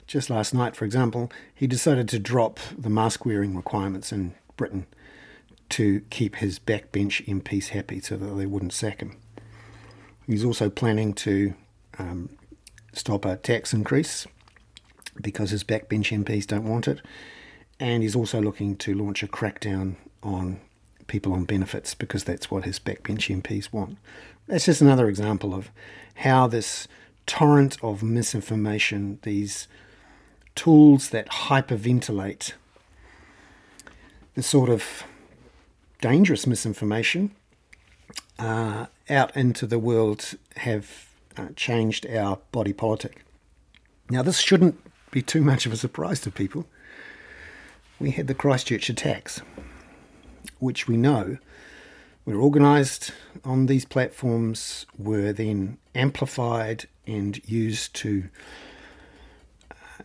Just 0.07 0.29
last 0.29 0.53
night, 0.53 0.75
for 0.75 0.85
example, 0.85 1.31
he 1.53 1.67
decided 1.67 2.07
to 2.09 2.19
drop 2.19 2.59
the 2.77 2.89
mask 2.89 3.25
wearing 3.25 3.55
requirements 3.55 4.11
in 4.11 4.35
Britain 4.55 4.85
to 5.69 6.01
keep 6.09 6.37
his 6.37 6.59
backbench 6.59 7.25
MPs 7.25 7.69
happy 7.69 7.99
so 7.99 8.15
that 8.15 8.35
they 8.35 8.45
wouldn't 8.45 8.73
sack 8.73 9.01
him. 9.01 9.17
He's 10.27 10.45
also 10.45 10.69
planning 10.69 11.13
to 11.13 11.53
um, 11.97 12.29
stop 12.93 13.25
a 13.25 13.37
tax 13.37 13.73
increase 13.73 14.27
because 15.21 15.49
his 15.51 15.63
backbench 15.63 16.11
MPs 16.23 16.45
don't 16.45 16.67
want 16.67 16.87
it. 16.87 17.01
And 17.79 18.03
he's 18.03 18.15
also 18.15 18.41
looking 18.41 18.75
to 18.77 18.93
launch 18.93 19.23
a 19.23 19.27
crackdown 19.27 19.95
on 20.23 20.61
people 21.07 21.33
on 21.33 21.45
benefits 21.45 21.93
because 21.93 22.23
that's 22.23 22.49
what 22.49 22.65
his 22.65 22.79
backbench 22.79 23.41
MPs 23.41 23.73
want. 23.73 23.97
That's 24.47 24.65
just 24.65 24.81
another 24.81 25.09
example 25.09 25.53
of 25.53 25.71
how 26.15 26.47
this 26.47 26.87
torrent 27.25 27.77
of 27.83 28.03
misinformation, 28.03 29.19
these 29.23 29.67
tools 30.55 31.09
that 31.09 31.27
hyperventilate 31.29 32.53
the 34.35 34.43
sort 34.43 34.69
of 34.69 35.03
dangerous 36.01 36.45
misinformation 36.47 37.31
uh, 38.39 38.87
out 39.09 39.35
into 39.35 39.65
the 39.65 39.79
world 39.79 40.33
have 40.57 41.09
uh, 41.37 41.47
changed 41.55 42.05
our 42.07 42.39
body 42.51 42.73
politic. 42.73 43.23
Now, 44.09 44.21
this 44.21 44.39
shouldn't 44.39 44.79
be 45.11 45.21
too 45.21 45.41
much 45.41 45.65
of 45.65 45.73
a 45.73 45.77
surprise 45.77 46.19
to 46.21 46.31
people. 46.31 46.67
We 47.99 48.11
had 48.11 48.27
the 48.27 48.33
Christchurch 48.33 48.89
attacks, 48.89 49.41
which 50.59 50.87
we 50.87 50.97
know 50.97 51.37
were 52.25 52.41
organised 52.41 53.11
on 53.43 53.67
these 53.67 53.85
platforms, 53.85 54.85
were 54.97 55.31
then 55.31 55.77
amplified 55.93 56.87
and 57.07 57.39
used 57.47 57.93
to 57.95 58.29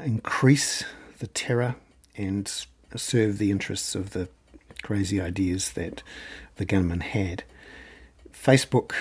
increase 0.04 0.84
the 1.18 1.26
terror 1.26 1.76
and 2.16 2.50
serve 2.96 3.38
the 3.38 3.50
interests 3.50 3.94
of 3.94 4.10
the 4.10 4.28
crazy 4.82 5.20
ideas 5.20 5.72
that 5.72 6.02
the 6.56 6.64
gunman 6.64 7.00
had. 7.00 7.44
Facebook 8.32 8.92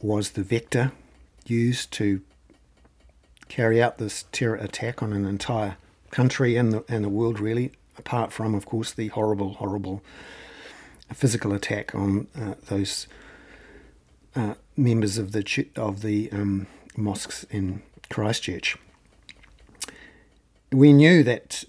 was 0.00 0.30
the 0.30 0.42
vector 0.42 0.92
used 1.46 1.92
to 1.92 2.20
carry 3.48 3.82
out 3.82 3.98
this 3.98 4.24
terror 4.32 4.56
attack 4.56 5.02
on 5.02 5.12
an 5.12 5.24
entire 5.24 5.76
country 6.10 6.56
and 6.56 6.72
the, 6.72 6.84
and 6.88 7.04
the 7.04 7.08
world, 7.08 7.40
really, 7.40 7.72
apart 7.98 8.32
from, 8.32 8.54
of 8.54 8.66
course, 8.66 8.92
the 8.92 9.08
horrible, 9.08 9.54
horrible 9.54 10.02
physical 11.12 11.52
attack 11.52 11.94
on 11.94 12.26
uh, 12.38 12.54
those 12.68 13.06
uh, 14.34 14.54
members 14.76 15.18
of 15.18 15.32
the 15.32 15.66
of 15.76 16.00
the 16.00 16.30
um, 16.32 16.66
mosques 16.96 17.44
in 17.50 17.82
Christchurch. 18.08 18.76
We 20.72 20.92
knew 20.92 21.22
that 21.22 21.64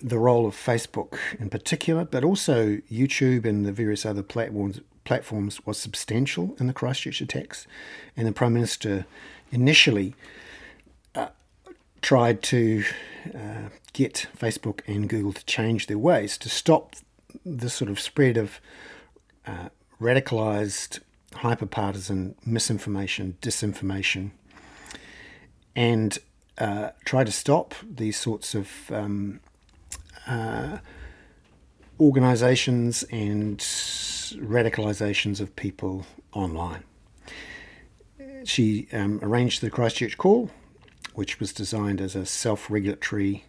the 0.00 0.18
role 0.18 0.46
of 0.46 0.54
Facebook 0.54 1.18
in 1.40 1.50
particular, 1.50 2.04
but 2.04 2.24
also 2.24 2.76
YouTube 2.90 3.44
and 3.44 3.66
the 3.66 3.72
various 3.72 4.06
other 4.06 4.22
platforms 4.22 4.80
platforms 5.04 5.64
was 5.66 5.76
substantial 5.78 6.56
in 6.58 6.66
the 6.66 6.72
Christchurch 6.72 7.20
attacks, 7.20 7.66
and 8.16 8.26
the 8.26 8.32
Prime 8.32 8.54
Minister 8.54 9.04
initially 9.52 10.14
uh, 11.14 11.28
tried 12.00 12.42
to 12.44 12.84
uh, 13.34 13.68
get 13.92 14.26
Facebook 14.36 14.80
and 14.86 15.08
Google 15.08 15.34
to 15.34 15.44
change 15.44 15.88
their 15.88 15.98
ways 15.98 16.38
to 16.38 16.48
stop 16.48 16.96
the 17.44 17.68
sort 17.68 17.90
of 17.90 18.00
spread 18.00 18.36
of 18.36 18.60
uh, 19.46 19.68
radicalized, 20.00 21.00
hyperpartisan 21.32 22.34
misinformation, 22.46 23.36
disinformation, 23.42 24.30
and 25.76 26.18
uh, 26.58 26.90
try 27.04 27.24
to 27.24 27.32
stop 27.32 27.74
these 27.88 28.16
sorts 28.16 28.54
of 28.54 28.68
um, 28.90 29.40
uh, 30.26 30.78
organizations 32.00 33.02
and 33.04 33.58
radicalizations 33.58 35.40
of 35.40 35.54
people 35.56 36.06
online. 36.32 36.84
She 38.44 38.88
um, 38.92 39.20
arranged 39.22 39.62
the 39.62 39.70
Christchurch 39.70 40.18
Call, 40.18 40.50
which 41.14 41.40
was 41.40 41.52
designed 41.52 42.00
as 42.00 42.14
a 42.14 42.26
self 42.26 42.70
regulatory 42.70 43.44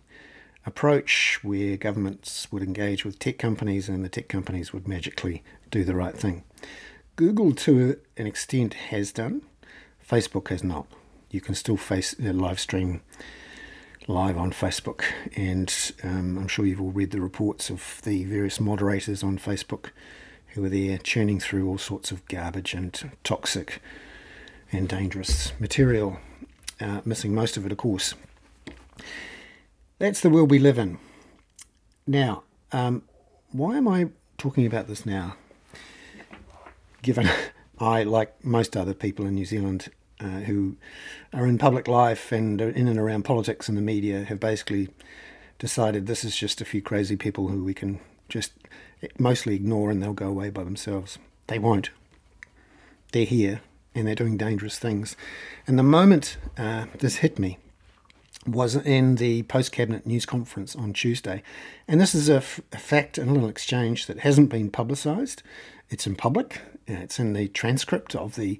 approach 0.65 1.39
where 1.43 1.77
governments 1.77 2.51
would 2.51 2.63
engage 2.63 3.05
with 3.05 3.19
tech 3.19 3.37
companies 3.37 3.87
and 3.87 4.03
the 4.03 4.09
tech 4.09 4.27
companies 4.27 4.73
would 4.73 4.87
magically 4.87 5.43
do 5.69 5.83
the 5.83 5.95
right 5.95 6.17
thing. 6.17 6.43
Google, 7.15 7.53
to 7.53 7.99
an 8.17 8.25
extent, 8.25 8.73
has 8.73 9.11
done, 9.11 9.41
Facebook 10.07 10.49
has 10.49 10.63
not. 10.63 10.87
You 11.35 11.41
can 11.41 11.53
still 11.53 11.75
face 11.75 12.17
live 12.17 12.61
stream 12.61 13.01
live 14.07 14.37
on 14.37 14.51
Facebook, 14.51 15.03
and 15.35 15.91
um, 16.01 16.37
I'm 16.37 16.47
sure 16.47 16.65
you've 16.65 16.79
all 16.79 16.91
read 16.91 17.11
the 17.11 17.19
reports 17.19 17.69
of 17.69 17.99
the 18.05 18.23
various 18.23 18.61
moderators 18.61 19.21
on 19.21 19.37
Facebook 19.37 19.89
who 20.53 20.63
are 20.63 20.69
there 20.69 20.97
churning 20.97 21.41
through 21.41 21.67
all 21.67 21.77
sorts 21.77 22.09
of 22.09 22.25
garbage 22.29 22.73
and 22.73 23.11
toxic 23.25 23.81
and 24.71 24.87
dangerous 24.87 25.51
material, 25.59 26.19
uh, 26.79 27.01
missing 27.03 27.35
most 27.35 27.57
of 27.57 27.65
it, 27.65 27.73
of 27.73 27.79
course. 27.79 28.13
That's 29.99 30.21
the 30.21 30.29
world 30.29 30.49
we 30.49 30.59
live 30.59 30.77
in. 30.77 30.99
Now, 32.07 32.43
um, 32.71 33.03
why 33.51 33.75
am 33.75 33.89
I 33.89 34.07
talking 34.37 34.65
about 34.65 34.87
this 34.87 35.05
now? 35.05 35.35
Given 37.01 37.29
I, 37.77 38.03
like 38.03 38.45
most 38.45 38.77
other 38.77 38.93
people 38.93 39.25
in 39.25 39.35
New 39.35 39.43
Zealand 39.43 39.89
uh, 40.19 40.41
who 40.41 40.75
are 41.33 41.45
in 41.45 41.57
public 41.57 41.87
life 41.87 42.31
and 42.31 42.61
in 42.61 42.87
and 42.87 42.99
around 42.99 43.23
politics 43.23 43.67
and 43.67 43.77
the 43.77 43.81
media, 43.81 44.23
have 44.23 44.39
basically 44.39 44.89
decided 45.59 46.05
this 46.05 46.23
is 46.23 46.35
just 46.35 46.61
a 46.61 46.65
few 46.65 46.81
crazy 46.81 47.15
people 47.15 47.47
who 47.47 47.63
we 47.63 47.73
can 47.73 47.99
just 48.29 48.53
mostly 49.17 49.55
ignore 49.55 49.89
and 49.89 50.01
they'll 50.01 50.13
go 50.13 50.27
away 50.27 50.49
by 50.49 50.63
themselves. 50.63 51.17
They 51.47 51.59
won't. 51.59 51.89
They're 53.11 53.25
here 53.25 53.61
and 53.93 54.07
they're 54.07 54.15
doing 54.15 54.37
dangerous 54.37 54.79
things. 54.79 55.15
And 55.67 55.79
the 55.79 55.83
moment 55.83 56.37
uh, 56.57 56.85
this 56.99 57.17
hit 57.17 57.39
me 57.39 57.57
was 58.45 58.75
in 58.75 59.15
the 59.15 59.43
post 59.43 59.71
cabinet 59.71 60.05
news 60.05 60.25
conference 60.25 60.75
on 60.75 60.93
Tuesday. 60.93 61.41
And 61.87 61.99
this 61.99 62.13
is 62.13 62.29
a, 62.29 62.37
f- 62.37 62.61
a 62.71 62.77
fact 62.77 63.17
and 63.17 63.29
a 63.29 63.33
little 63.33 63.49
exchange 63.49 64.05
that 64.07 64.19
hasn't 64.19 64.49
been 64.49 64.69
publicised. 64.69 65.41
It's 65.89 66.05
in 66.05 66.15
public, 66.15 66.61
it's 66.87 67.19
in 67.19 67.33
the 67.33 67.47
transcript 67.47 68.15
of 68.15 68.35
the 68.35 68.59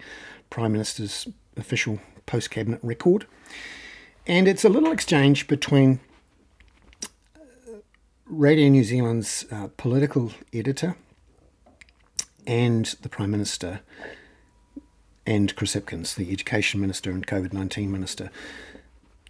Prime 0.50 0.72
Minister's 0.72 1.28
official 1.58 2.00
post 2.26 2.52
cabinet 2.52 2.80
record. 2.84 3.26
And 4.28 4.48
it's 4.48 4.66
a 4.66 4.70
little 4.70 4.92
exchange 4.92 5.48
between 5.48 6.00
Radio 8.26 8.70
New 8.70 8.84
Zealand's 8.84 9.46
uh, 9.52 9.70
political 9.78 10.32
editor 10.52 10.96
and 12.48 12.86
the 13.02 13.10
Prime 13.10 13.32
Minister 13.32 13.82
and 15.28 15.56
Chris 15.56 15.76
Hipkins, 15.76 16.16
the 16.16 16.32
Education 16.32 16.82
Minister 16.82 17.12
and 17.12 17.26
COVID 17.26 17.54
19 17.54 17.92
Minister. 17.92 18.32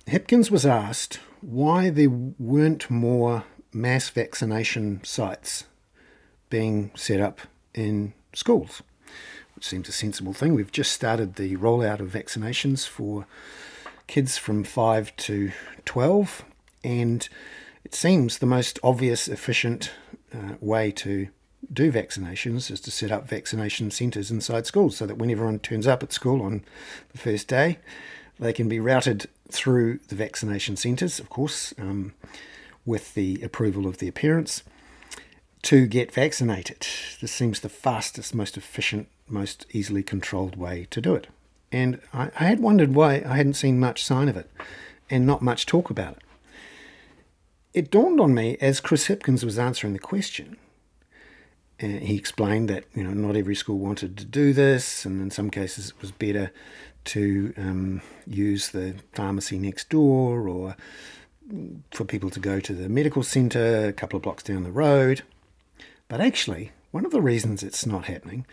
Hipkins 0.08 0.52
was 0.52 0.66
asked 0.66 1.20
why 1.42 1.90
there 1.90 2.10
weren't 2.10 2.90
more 2.90 3.44
mass 3.74 4.10
vaccination 4.10 5.04
sites 5.04 5.66
being 6.50 6.92
set 6.96 7.20
up 7.20 7.42
in 7.74 8.14
schools, 8.34 8.82
seems 9.64 9.88
a 9.88 9.92
sensible 9.92 10.34
thing. 10.34 10.54
We've 10.54 10.72
just 10.72 10.92
started 10.92 11.36
the 11.36 11.56
rollout 11.58 12.00
of 12.00 12.10
vaccinations 12.10 12.88
for 12.88 13.26
kids 14.08 14.38
from 14.38 14.64
5 14.64 15.16
to 15.16 15.52
12, 15.86 16.46
and 16.84 17.28
it 17.84 17.96
seems 17.96 18.38
the 18.38 18.46
most 18.46 18.80
obvious, 18.84 19.28
efficient 19.28 19.92
uh, 20.34 20.56
way 20.60 20.92
to 20.92 21.30
do 21.72 21.92
vaccinations 21.92 22.70
is 22.70 22.80
to 22.82 22.92
set 22.92 23.12
up 23.12 23.28
vaccination 23.28 23.90
centres 23.90 24.30
inside 24.30 24.66
schools 24.66 24.98
so 24.98 25.06
that 25.06 25.18
when 25.18 25.32
everyone 25.32 25.60
turns 25.60 25.88
up 25.88 26.04
at 26.04 26.14
school 26.14 26.42
on 26.42 26.64
the 27.12 27.18
first 27.18 27.48
day, 27.48 27.80
they 28.40 28.54
can 28.54 28.70
be 28.70 28.80
routed 28.80 29.28
through 29.50 30.00
the 30.10 30.16
vaccination 30.16 30.76
centres, 30.76 31.20
of 31.20 31.30
course, 31.30 31.74
um, 31.80 32.14
with 32.86 33.14
the 33.14 33.42
approval 33.42 33.88
of 33.88 33.98
their 33.98 34.12
parents, 34.12 34.64
to 35.66 35.86
get 35.86 36.12
vaccinated. 36.12 36.88
This 37.22 37.32
seems 37.32 37.60
the 37.60 37.70
fastest, 37.70 38.34
most 38.34 38.58
efficient, 38.58 39.08
most 39.28 39.66
easily 39.72 40.04
controlled 40.04 40.56
way 40.56 40.88
to 40.90 41.02
do 41.02 41.14
it. 41.14 41.28
And 41.72 42.00
I, 42.14 42.32
I 42.40 42.46
had 42.46 42.60
wondered 42.60 42.96
why 42.96 43.24
I 43.26 43.38
hadn't 43.38 43.56
seen 43.56 43.80
much 43.80 44.04
sign 44.04 44.30
of 44.30 44.38
it 44.38 44.50
and 45.10 45.26
not 45.28 45.42
much 45.42 45.66
talk 45.66 45.90
about 45.90 46.18
it 46.18 46.24
it 47.76 47.92
dawned 47.92 48.22
on 48.22 48.34
me 48.34 48.58
as 48.62 48.80
Chris 48.80 49.08
Hipkins 49.08 49.44
was 49.44 49.60
answering 49.60 49.92
the 49.92 50.00
question. 50.00 50.56
Uh, 51.84 51.88
he 51.88 52.16
explained 52.16 52.70
that 52.70 52.86
you 52.96 53.04
know 53.04 53.14
not 53.14 53.36
every 53.36 53.54
school 53.54 53.78
wanted 53.78 54.18
to 54.18 54.24
do 54.24 54.54
this, 54.54 55.06
and 55.06 55.22
in 55.22 55.30
some 55.30 55.50
cases 55.50 55.90
it 55.90 56.02
was 56.02 56.12
better 56.12 56.52
to 57.04 57.54
um, 57.58 58.02
use 58.26 58.70
the 58.70 58.96
pharmacy 59.12 59.60
next 59.60 59.90
door, 59.90 60.48
or 60.48 60.78
for 61.92 62.06
people 62.06 62.30
to 62.30 62.40
go 62.40 62.62
to 62.62 62.74
the 62.74 62.88
medical 62.88 63.22
centre 63.22 63.88
a 63.88 63.94
couple 63.94 64.16
of 64.16 64.24
blocks 64.24 64.42
down 64.42 64.64
the 64.64 64.72
road. 64.72 65.22
But 66.08 66.22
actually, 66.22 66.72
one 66.92 67.06
of 67.06 67.12
the 67.12 67.22
reasons 67.22 67.64
it's 67.64 67.86
not 67.86 68.06
happening 68.06 68.46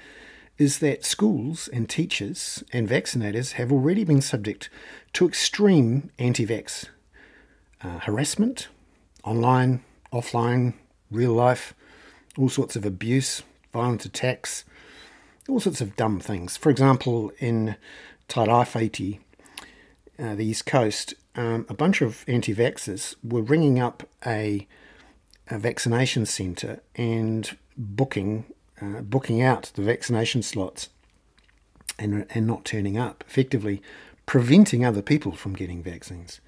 is 0.58 0.78
that 0.78 1.04
schools 1.04 1.68
and 1.68 1.88
teachers 1.88 2.62
and 2.72 2.88
vaccinators 2.88 3.52
have 3.52 3.72
already 3.72 4.04
been 4.04 4.20
subject 4.20 4.70
to 5.14 5.26
extreme 5.26 6.10
anti-vax 6.18 6.86
uh, 7.82 7.98
harassment, 8.00 8.68
online, 9.24 9.82
offline, 10.12 10.74
real 11.10 11.32
life, 11.32 11.74
all 12.38 12.48
sorts 12.48 12.76
of 12.76 12.84
abuse, 12.84 13.42
violent 13.72 14.04
attacks, 14.04 14.64
all 15.48 15.60
sorts 15.60 15.80
of 15.80 15.96
dumb 15.96 16.20
things. 16.20 16.56
For 16.56 16.70
example, 16.70 17.32
in 17.38 17.76
Tairawhiti, 18.28 19.18
uh, 20.18 20.34
the 20.34 20.44
East 20.44 20.66
Coast, 20.66 21.14
um, 21.34 21.66
a 21.68 21.74
bunch 21.74 22.02
of 22.02 22.24
anti 22.28 22.54
vaxxers 22.54 23.16
were 23.22 23.42
ringing 23.42 23.80
up 23.80 24.08
a, 24.24 24.66
a 25.52 25.58
vaccination 25.58 26.24
centre 26.24 26.80
and 26.96 27.56
booking 27.76 28.44
uh, 28.80 29.00
booking 29.02 29.40
out 29.40 29.70
the 29.74 29.82
vaccination 29.82 30.42
slots 30.42 30.88
and, 31.98 32.26
and 32.30 32.46
not 32.46 32.64
turning 32.64 32.98
up, 32.98 33.22
effectively 33.28 33.80
preventing 34.26 34.84
other 34.84 35.02
people 35.02 35.32
from 35.32 35.52
getting 35.52 35.82
vaccines. 35.82 36.40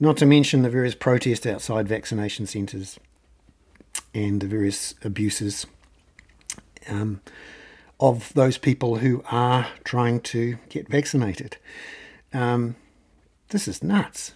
Not 0.00 0.16
to 0.16 0.26
mention 0.26 0.62
the 0.62 0.70
various 0.70 0.94
protests 0.94 1.46
outside 1.46 1.86
vaccination 1.86 2.46
centres 2.46 2.98
and 4.12 4.40
the 4.40 4.48
various 4.48 4.94
abuses 5.04 5.66
um, 6.88 7.20
of 8.00 8.32
those 8.34 8.58
people 8.58 8.96
who 8.96 9.22
are 9.30 9.68
trying 9.84 10.20
to 10.20 10.58
get 10.68 10.88
vaccinated. 10.88 11.58
Um, 12.32 12.74
this 13.50 13.68
is 13.68 13.82
nuts. 13.82 14.32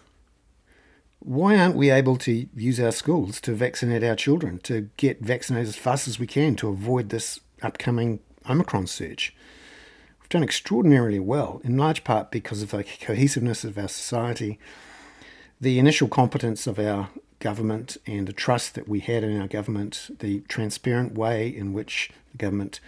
Why 1.21 1.57
aren't 1.57 1.77
we 1.77 1.91
able 1.91 2.17
to 2.17 2.49
use 2.55 2.81
our 2.81 2.93
schools 2.93 3.41
to 3.43 3.55
vaccinate 3.55 4.03
our 4.03 4.17
children, 4.17 4.59
to 4.61 4.89
get 4.97 5.21
vaccinated 5.21 5.69
as 5.69 5.77
fast 5.77 6.09
as 6.09 6.19
we 6.19 6.27
can 6.27 6.57
to 6.57 6.69
avoid 6.69 7.11
this 7.11 7.41
upcoming 7.63 8.21
Omicron 8.49 8.87
surge? 8.87 9.35
We've 10.21 10.31
done 10.31 10.43
extraordinarily 10.43 11.21
well, 11.21 11.61
in 11.63 11.77
large 11.77 12.05
part 12.05 12.31
because 12.31 12.63
of 12.63 12.71
the 12.71 12.85
cohesiveness 12.85 13.65
of 13.65 13.77
our 13.79 13.89
society 13.89 14.59
the 15.61 15.79
initial 15.79 16.09
competence 16.09 16.67
of 16.67 16.79
our 16.79 17.11
government 17.39 17.97
and 18.07 18.27
the 18.27 18.33
trust 18.33 18.75
that 18.75 18.89
we 18.89 19.01
had 19.01 19.23
in 19.23 19.41
our 19.41 19.47
government, 19.47 20.11
the 20.21 20.41
transparent 20.49 21.15
way 21.15 21.49
in 21.49 21.73
which 21.73 22.11
the 22.33 22.39
government 22.39 22.81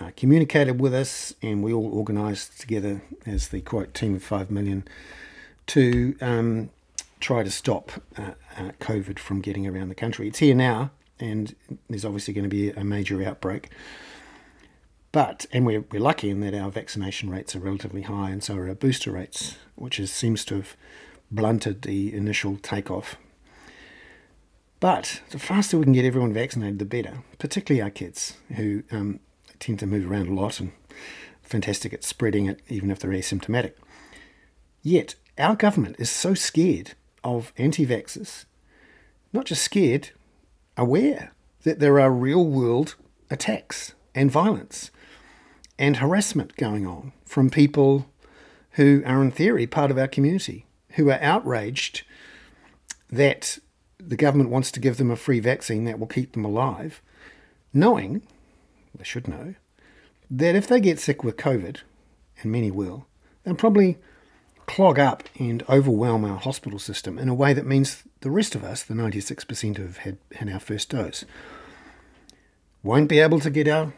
uh, 0.00 0.10
communicated 0.16 0.80
with 0.80 0.92
us, 0.92 1.34
and 1.40 1.62
we 1.62 1.72
all 1.72 1.96
organised 1.96 2.60
together 2.60 3.02
as 3.24 3.48
the 3.48 3.60
quote 3.60 3.94
team 3.94 4.14
of 4.14 4.22
five 4.22 4.50
million 4.50 4.86
to 5.66 6.14
um, 6.20 6.68
try 7.24 7.42
to 7.42 7.50
stop 7.50 7.90
uh, 8.18 8.32
uh, 8.58 8.70
COVID 8.80 9.18
from 9.18 9.40
getting 9.40 9.66
around 9.66 9.88
the 9.88 9.94
country. 9.94 10.28
It's 10.28 10.40
here 10.40 10.54
now, 10.54 10.90
and 11.18 11.56
there's 11.88 12.04
obviously 12.04 12.34
going 12.34 12.44
to 12.44 12.50
be 12.50 12.68
a 12.70 12.84
major 12.84 13.26
outbreak. 13.26 13.70
But, 15.10 15.46
and 15.50 15.64
we're, 15.64 15.86
we're 15.90 16.02
lucky 16.02 16.28
in 16.28 16.40
that 16.40 16.54
our 16.54 16.70
vaccination 16.70 17.30
rates 17.30 17.56
are 17.56 17.60
relatively 17.60 18.02
high, 18.02 18.28
and 18.28 18.44
so 18.44 18.56
are 18.56 18.68
our 18.68 18.74
booster 18.74 19.10
rates, 19.10 19.56
which 19.74 19.98
is, 19.98 20.12
seems 20.12 20.44
to 20.44 20.56
have 20.56 20.76
blunted 21.30 21.80
the 21.80 22.14
initial 22.14 22.58
takeoff. 22.58 23.16
But 24.78 25.22
the 25.30 25.38
faster 25.38 25.78
we 25.78 25.84
can 25.84 25.94
get 25.94 26.04
everyone 26.04 26.34
vaccinated, 26.34 26.78
the 26.78 26.84
better, 26.84 27.22
particularly 27.38 27.80
our 27.80 27.90
kids 27.90 28.36
who 28.56 28.82
um, 28.90 29.20
tend 29.58 29.78
to 29.78 29.86
move 29.86 30.10
around 30.10 30.28
a 30.28 30.34
lot 30.34 30.60
and 30.60 30.72
fantastic 31.40 31.94
at 31.94 32.04
spreading 32.04 32.44
it, 32.44 32.60
even 32.68 32.90
if 32.90 32.98
they're 32.98 33.10
asymptomatic. 33.12 33.72
Yet, 34.82 35.14
our 35.38 35.56
government 35.56 35.96
is 35.98 36.10
so 36.10 36.34
scared 36.34 36.92
of 37.24 37.52
anti 37.56 37.86
vaxxers, 37.86 38.44
not 39.32 39.46
just 39.46 39.62
scared, 39.62 40.10
aware 40.76 41.32
that 41.62 41.80
there 41.80 41.98
are 41.98 42.10
real 42.10 42.46
world 42.46 42.94
attacks 43.30 43.94
and 44.14 44.30
violence 44.30 44.90
and 45.78 45.96
harassment 45.96 46.56
going 46.56 46.86
on 46.86 47.12
from 47.24 47.50
people 47.50 48.06
who 48.72 49.02
are, 49.04 49.22
in 49.22 49.30
theory, 49.30 49.66
part 49.66 49.90
of 49.90 49.98
our 49.98 50.06
community 50.06 50.66
who 50.90 51.10
are 51.10 51.18
outraged 51.20 52.02
that 53.10 53.58
the 53.98 54.16
government 54.16 54.50
wants 54.50 54.70
to 54.72 54.80
give 54.80 54.96
them 54.96 55.10
a 55.10 55.16
free 55.16 55.40
vaccine 55.40 55.84
that 55.84 55.98
will 55.98 56.06
keep 56.06 56.32
them 56.32 56.44
alive, 56.44 57.00
knowing, 57.72 58.22
they 58.94 59.04
should 59.04 59.26
know, 59.26 59.54
that 60.30 60.54
if 60.54 60.66
they 60.66 60.80
get 60.80 60.98
sick 60.98 61.24
with 61.24 61.36
COVID, 61.36 61.78
and 62.40 62.52
many 62.52 62.70
will, 62.70 63.06
they'll 63.42 63.54
probably 63.54 63.98
clog 64.66 64.98
up 64.98 65.24
and 65.38 65.62
overwhelm 65.68 66.24
our 66.24 66.38
hospital 66.38 66.78
system 66.78 67.18
in 67.18 67.28
a 67.28 67.34
way 67.34 67.52
that 67.52 67.66
means 67.66 68.04
the 68.20 68.30
rest 68.30 68.54
of 68.54 68.64
us, 68.64 68.82
the 68.82 68.94
96% 68.94 69.76
who 69.76 69.82
have 69.82 69.98
had, 69.98 70.18
had 70.36 70.48
our 70.48 70.60
first 70.60 70.90
dose, 70.90 71.24
won't 72.82 73.08
be 73.08 73.18
able 73.18 73.40
to 73.40 73.50
get 73.50 73.68
our 73.68 73.92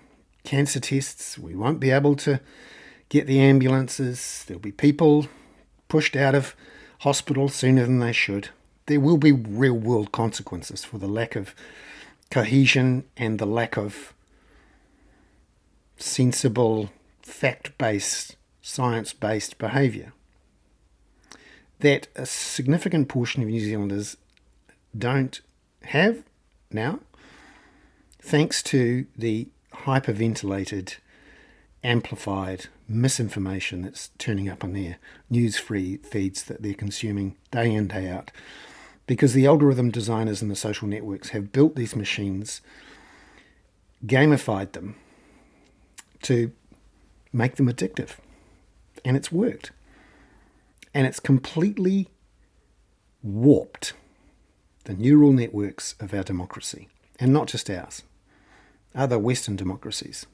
cancer 0.45 0.81
tests. 0.81 1.39
We 1.39 1.55
won't 1.55 1.81
be 1.81 1.91
able 1.91 2.15
to 2.17 2.41
get 3.09 3.27
the 3.27 3.41
ambulances. 3.41 4.45
There'll 4.47 4.61
be 4.61 4.73
people 4.73 5.27
pushed 5.89 6.17
out 6.17 6.35
of 6.35 6.55
hospital 7.01 7.49
sooner 7.49 7.85
than 7.85 7.99
they 7.99 8.13
should. 8.13 8.49
There 8.87 9.01
will 9.01 9.19
be 9.19 9.33
real 9.33 9.75
world 9.75 10.13
consequences 10.13 10.85
for 10.85 10.99
the 10.99 11.09
lack 11.09 11.37
of 11.37 11.55
cohesion 12.31 13.05
and 13.17 13.39
the 13.39 13.47
lack 13.47 13.77
of 13.77 14.15
sensible, 15.97 16.91
fact 17.23 17.77
based, 17.79 18.37
science 18.63 19.13
based 19.13 19.59
behaviour 19.59 20.13
that 21.81 22.09
a 22.17 22.27
significant 22.27 23.09
portion 23.09 23.43
of 23.43 23.49
New 23.49 23.61
Zealanders 23.61 24.17
don't 24.97 25.41
have 25.83 26.23
now, 26.71 27.01
thanks 28.21 28.63
to 28.65 29.07
the 29.17 29.49
hyperventilated, 29.73 30.97
amplified 31.85 32.67
misinformation 32.89 33.83
that's 33.83 34.11
turning 34.19 34.49
up 34.49 34.65
on 34.65 34.73
their 34.73 34.97
news 35.29 35.59
free 35.59 35.99
feeds 35.99 36.45
that 36.45 36.63
they're 36.63 36.75
consuming 36.75 37.37
day 37.51 37.73
in, 37.73 37.89
day 37.89 38.09
out. 38.09 38.31
Because 39.07 39.35
the 39.35 39.47
algorithm 39.47 39.91
designers 39.91 40.43
and 40.43 40.51
the 40.51 40.57
social 40.57 40.89
networks 40.89 41.29
have 41.29 41.53
built 41.53 41.77
these 41.77 41.95
machines, 41.95 42.61
gamified 44.05 44.73
them 44.73 44.97
to 46.23 46.51
make 47.33 47.57
them 47.57 47.69
addictive. 47.69 48.17
And 49.05 49.17
it's 49.17 49.31
worked. 49.31 49.71
And 50.97 51.07
it's 51.07 51.21
completely 51.21 52.09
warped 53.23 53.93
the 54.85 54.95
neural 54.95 55.31
networks 55.31 55.95
of 56.01 56.15
our 56.15 56.23
democracy, 56.23 56.89
and 57.21 57.35
not 57.35 57.49
just 57.49 57.69
ours, 57.69 58.03
other 58.95 59.19
Western 59.19 59.57
democracies. 59.57 60.25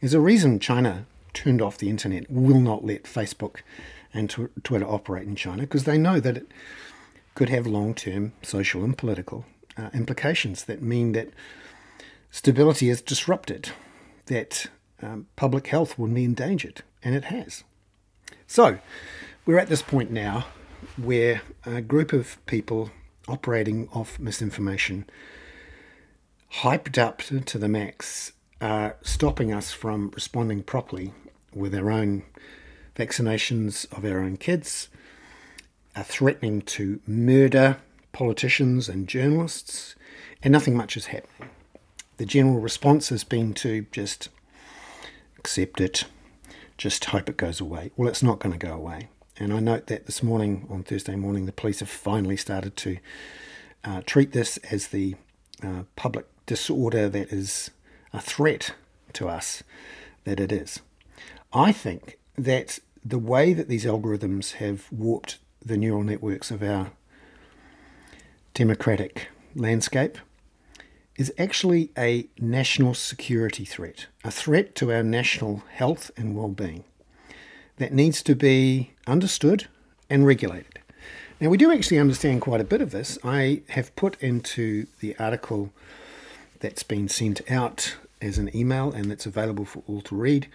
There's 0.00 0.14
a 0.14 0.20
reason 0.20 0.58
China 0.58 1.04
turned 1.34 1.60
off 1.60 1.76
the 1.76 1.90
internet, 1.90 2.30
will 2.30 2.62
not 2.62 2.82
let 2.82 3.02
Facebook 3.02 3.56
and 4.14 4.30
Twitter 4.62 4.86
operate 4.86 5.26
in 5.26 5.36
China, 5.36 5.64
because 5.64 5.84
they 5.84 5.98
know 5.98 6.18
that 6.18 6.38
it 6.38 6.46
could 7.34 7.50
have 7.50 7.66
long 7.66 7.92
term 7.92 8.32
social 8.40 8.82
and 8.82 8.96
political 8.96 9.44
uh, 9.76 9.90
implications 9.92 10.64
that 10.64 10.80
mean 10.80 11.12
that 11.12 11.28
stability 12.30 12.88
is 12.88 13.02
disrupted, 13.02 13.68
that 14.26 14.68
um, 15.02 15.26
public 15.36 15.66
health 15.66 15.98
will 15.98 16.08
be 16.08 16.24
endangered, 16.24 16.80
and 17.04 17.14
it 17.14 17.24
has. 17.24 17.64
So, 18.46 18.78
we're 19.48 19.58
at 19.58 19.68
this 19.68 19.80
point 19.80 20.10
now 20.10 20.44
where 20.98 21.40
a 21.64 21.80
group 21.80 22.12
of 22.12 22.36
people 22.44 22.90
operating 23.26 23.88
off 23.94 24.18
misinformation, 24.18 25.06
hyped 26.56 26.98
up 26.98 27.22
to 27.22 27.56
the 27.56 27.66
max, 27.66 28.32
are 28.60 28.96
stopping 29.00 29.50
us 29.50 29.72
from 29.72 30.10
responding 30.14 30.62
properly 30.62 31.14
with 31.54 31.74
our 31.74 31.90
own 31.90 32.24
vaccinations 32.94 33.90
of 33.90 34.04
our 34.04 34.20
own 34.20 34.36
kids, 34.36 34.88
are 35.96 36.04
threatening 36.04 36.60
to 36.60 37.00
murder 37.06 37.78
politicians 38.12 38.86
and 38.86 39.08
journalists, 39.08 39.96
and 40.42 40.52
nothing 40.52 40.76
much 40.76 40.94
is 40.94 41.06
happening. 41.06 41.48
The 42.18 42.26
general 42.26 42.60
response 42.60 43.08
has 43.08 43.24
been 43.24 43.54
to 43.54 43.86
just 43.92 44.28
accept 45.38 45.80
it, 45.80 46.04
just 46.76 47.06
hope 47.06 47.30
it 47.30 47.38
goes 47.38 47.62
away. 47.62 47.92
Well, 47.96 48.10
it's 48.10 48.22
not 48.22 48.40
going 48.40 48.52
to 48.52 48.66
go 48.66 48.74
away. 48.74 49.08
And 49.40 49.52
I 49.52 49.60
note 49.60 49.86
that 49.86 50.06
this 50.06 50.22
morning, 50.22 50.66
on 50.68 50.82
Thursday 50.82 51.14
morning, 51.14 51.46
the 51.46 51.52
police 51.52 51.78
have 51.78 51.88
finally 51.88 52.36
started 52.36 52.76
to 52.78 52.98
uh, 53.84 54.02
treat 54.04 54.32
this 54.32 54.56
as 54.70 54.88
the 54.88 55.14
uh, 55.62 55.82
public 55.94 56.26
disorder 56.46 57.08
that 57.08 57.32
is 57.32 57.70
a 58.12 58.20
threat 58.20 58.74
to 59.12 59.28
us 59.28 59.62
that 60.24 60.40
it 60.40 60.50
is. 60.50 60.80
I 61.52 61.70
think 61.70 62.18
that 62.36 62.80
the 63.04 63.18
way 63.18 63.52
that 63.52 63.68
these 63.68 63.84
algorithms 63.84 64.54
have 64.54 64.90
warped 64.90 65.38
the 65.64 65.76
neural 65.76 66.02
networks 66.02 66.50
of 66.50 66.62
our 66.62 66.90
democratic 68.54 69.28
landscape 69.54 70.18
is 71.16 71.32
actually 71.38 71.90
a 71.96 72.26
national 72.40 72.94
security 72.94 73.64
threat, 73.64 74.06
a 74.24 74.32
threat 74.32 74.74
to 74.76 74.92
our 74.92 75.02
national 75.04 75.62
health 75.70 76.10
and 76.16 76.36
well 76.36 76.48
being 76.48 76.82
that 77.78 77.92
needs 77.92 78.22
to 78.24 78.34
be 78.34 78.92
understood 79.06 79.66
and 80.10 80.26
regulated. 80.26 80.80
Now, 81.40 81.48
we 81.48 81.56
do 81.56 81.72
actually 81.72 81.98
understand 81.98 82.40
quite 82.40 82.60
a 82.60 82.64
bit 82.64 82.82
of 82.82 82.90
this. 82.90 83.18
I 83.22 83.62
have 83.70 83.94
put 83.94 84.20
into 84.20 84.86
the 85.00 85.16
article 85.18 85.72
that's 86.60 86.82
been 86.82 87.08
sent 87.08 87.48
out 87.50 87.96
as 88.20 88.38
an 88.38 88.54
email 88.54 88.90
and 88.90 89.10
that's 89.10 89.26
available 89.26 89.64
for 89.64 89.82
all 89.86 90.00
to 90.02 90.16
read, 90.16 90.48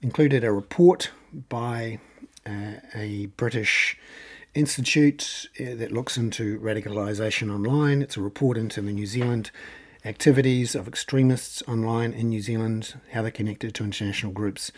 included 0.00 0.44
a 0.44 0.52
report 0.52 1.10
by 1.48 1.98
uh, 2.46 2.74
a 2.94 3.26
British 3.36 3.98
institute 4.54 5.48
uh, 5.60 5.74
that 5.74 5.90
looks 5.90 6.16
into 6.16 6.60
radicalisation 6.60 7.52
online. 7.52 8.02
It's 8.02 8.16
a 8.16 8.20
report 8.20 8.56
into 8.56 8.80
the 8.80 8.92
New 8.92 9.06
Zealand 9.06 9.50
activities 10.04 10.74
of 10.74 10.86
extremists 10.86 11.62
online 11.66 12.12
in 12.12 12.28
New 12.28 12.40
Zealand, 12.40 12.94
how 13.12 13.22
they're 13.22 13.30
connected 13.30 13.74
to 13.74 13.84
international 13.84 14.32
groups 14.32 14.70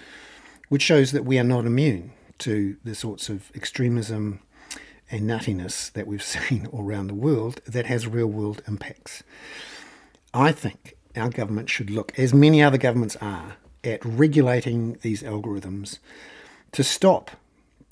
which 0.69 0.83
shows 0.83 1.13
that 1.13 1.25
we 1.25 1.39
are 1.39 1.45
not 1.45 1.67
immune 1.67 2.13
to 2.39 2.77
the 2.85 2.95
sorts 2.95 3.29
of 3.29 3.51
extremism 3.55 4.41
and 5.11 5.23
nuttiness 5.23 5.93
that 5.93 6.07
we've 6.07 6.23
seen 6.37 6.67
all 6.67 6.85
around 6.85 7.09
the 7.09 7.15
world 7.15 7.61
that 7.67 7.87
has 7.87 8.07
real 8.07 8.27
world 8.27 8.63
impacts. 8.67 9.23
I 10.33 10.53
think 10.53 10.97
our 11.17 11.31
government 11.31 11.71
should 11.71 11.91
look, 11.91 12.19
as 12.19 12.35
many 12.35 12.63
other 12.63 12.79
governments 12.79 13.17
are, 13.21 13.57
at 13.85 14.05
regulating 14.05 14.99
these 15.03 15.23
algorithms 15.23 15.99
to 16.73 16.83
stop 16.83 17.31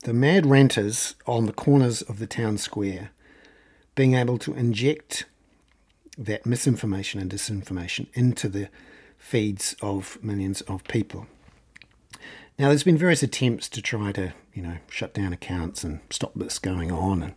the 0.04 0.14
mad 0.14 0.46
ranters 0.46 1.14
on 1.26 1.46
the 1.46 1.52
corners 1.52 2.02
of 2.02 2.18
the 2.18 2.26
town 2.26 2.58
square 2.58 3.10
being 3.94 4.14
able 4.14 4.38
to 4.38 4.54
inject 4.54 5.26
that 6.18 6.46
misinformation 6.46 7.20
and 7.20 7.30
disinformation 7.30 8.06
into 8.14 8.48
the 8.48 8.68
feeds 9.18 9.76
of 9.82 10.18
millions 10.22 10.62
of 10.62 10.82
people. 10.84 11.26
Now, 12.58 12.68
there's 12.68 12.84
been 12.84 12.98
various 12.98 13.22
attempts 13.22 13.68
to 13.70 13.82
try 13.82 14.12
to, 14.12 14.34
you 14.52 14.62
know, 14.62 14.76
shut 14.88 15.14
down 15.14 15.32
accounts 15.32 15.82
and 15.84 16.00
stop 16.10 16.32
this 16.34 16.58
going 16.58 16.92
on. 16.92 17.22
And 17.22 17.34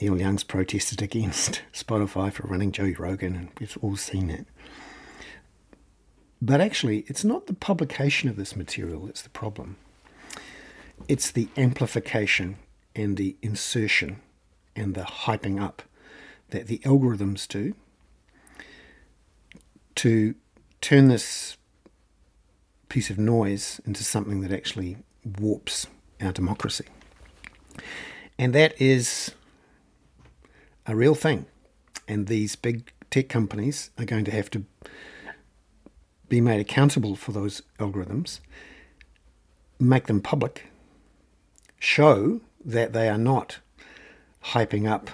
Neil 0.00 0.18
Young's 0.18 0.42
protested 0.42 1.02
against 1.02 1.62
Spotify 1.72 2.32
for 2.32 2.46
running 2.46 2.72
Joe 2.72 2.92
Rogan, 2.98 3.36
and 3.36 3.50
we've 3.60 3.76
all 3.82 3.96
seen 3.96 4.30
it. 4.30 4.46
But 6.40 6.60
actually, 6.60 7.04
it's 7.06 7.24
not 7.24 7.46
the 7.46 7.54
publication 7.54 8.28
of 8.28 8.36
this 8.36 8.56
material 8.56 9.06
that's 9.06 9.22
the 9.22 9.30
problem. 9.30 9.76
It's 11.06 11.30
the 11.30 11.48
amplification 11.56 12.56
and 12.96 13.16
the 13.16 13.36
insertion 13.42 14.20
and 14.74 14.94
the 14.94 15.02
hyping 15.02 15.62
up 15.62 15.82
that 16.50 16.66
the 16.66 16.78
algorithms 16.78 17.46
do 17.46 17.74
to 19.96 20.34
turn 20.80 21.08
this 21.08 21.56
piece 22.92 23.08
of 23.08 23.16
noise 23.16 23.80
into 23.86 24.04
something 24.04 24.42
that 24.42 24.52
actually 24.52 24.98
warps 25.40 25.86
our 26.20 26.30
democracy. 26.30 26.84
And 28.38 28.54
that 28.54 28.78
is 28.78 29.32
a 30.84 30.94
real 30.94 31.14
thing. 31.14 31.46
And 32.06 32.26
these 32.26 32.54
big 32.54 32.92
tech 33.10 33.30
companies 33.30 33.88
are 33.98 34.04
going 34.04 34.26
to 34.26 34.30
have 34.30 34.50
to 34.50 34.66
be 36.28 36.42
made 36.42 36.60
accountable 36.60 37.16
for 37.16 37.32
those 37.32 37.62
algorithms, 37.78 38.40
make 39.80 40.06
them 40.06 40.20
public, 40.20 40.66
show 41.78 42.42
that 42.62 42.92
they 42.92 43.08
are 43.08 43.16
not 43.16 43.60
hyping 44.48 44.86
up 44.86 45.08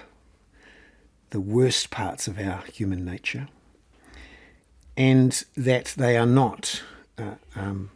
the 1.29 1.39
worst 1.39 1.91
parts 1.91 2.27
of 2.27 2.39
our 2.39 2.61
human 2.73 3.05
nature, 3.05 3.47
and 4.97 5.45
that 5.55 5.93
they 5.95 6.17
are 6.17 6.25
not 6.25 6.81
uh, 7.19 7.35
um, 7.55 7.91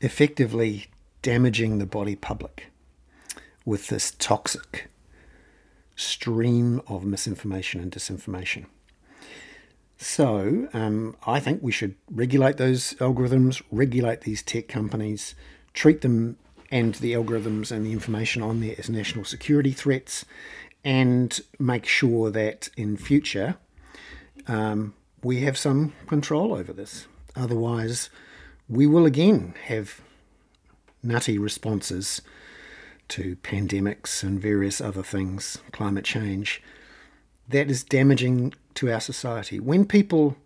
effectively 0.00 0.86
damaging 1.22 1.78
the 1.78 1.86
body 1.86 2.16
public 2.16 2.66
with 3.64 3.86
this 3.86 4.10
toxic 4.18 4.88
stream 5.94 6.82
of 6.88 7.04
misinformation 7.04 7.80
and 7.80 7.92
disinformation. 7.92 8.66
So, 9.98 10.68
um, 10.72 11.16
I 11.26 11.38
think 11.38 11.62
we 11.62 11.70
should 11.70 11.94
regulate 12.10 12.56
those 12.56 12.94
algorithms, 12.94 13.62
regulate 13.70 14.22
these 14.22 14.42
tech 14.42 14.66
companies, 14.66 15.36
treat 15.74 16.00
them 16.00 16.36
and 16.72 16.94
the 16.96 17.12
algorithms 17.12 17.70
and 17.70 17.86
the 17.86 17.92
information 17.92 18.42
on 18.42 18.60
there 18.60 18.74
as 18.78 18.88
national 18.88 19.24
security 19.24 19.70
threats, 19.70 20.24
and 20.84 21.40
make 21.58 21.86
sure 21.86 22.30
that 22.30 22.68
in 22.76 22.96
future 22.96 23.56
um, 24.48 24.94
we 25.22 25.42
have 25.42 25.56
some 25.56 25.92
control 26.08 26.52
over 26.52 26.72
this. 26.72 27.06
Otherwise, 27.34 28.10
we 28.68 28.86
will 28.86 29.06
again 29.06 29.54
have 29.66 30.00
nutty 31.02 31.38
responses 31.38 32.22
to 33.08 33.36
pandemics 33.36 34.22
and 34.22 34.40
various 34.40 34.80
other 34.80 35.02
things, 35.02 35.58
climate 35.72 36.04
change, 36.04 36.62
that 37.48 37.70
is 37.70 37.84
damaging 37.84 38.54
to 38.74 38.90
our 38.90 39.00
society. 39.00 39.60
When 39.60 39.84
people 39.84 40.36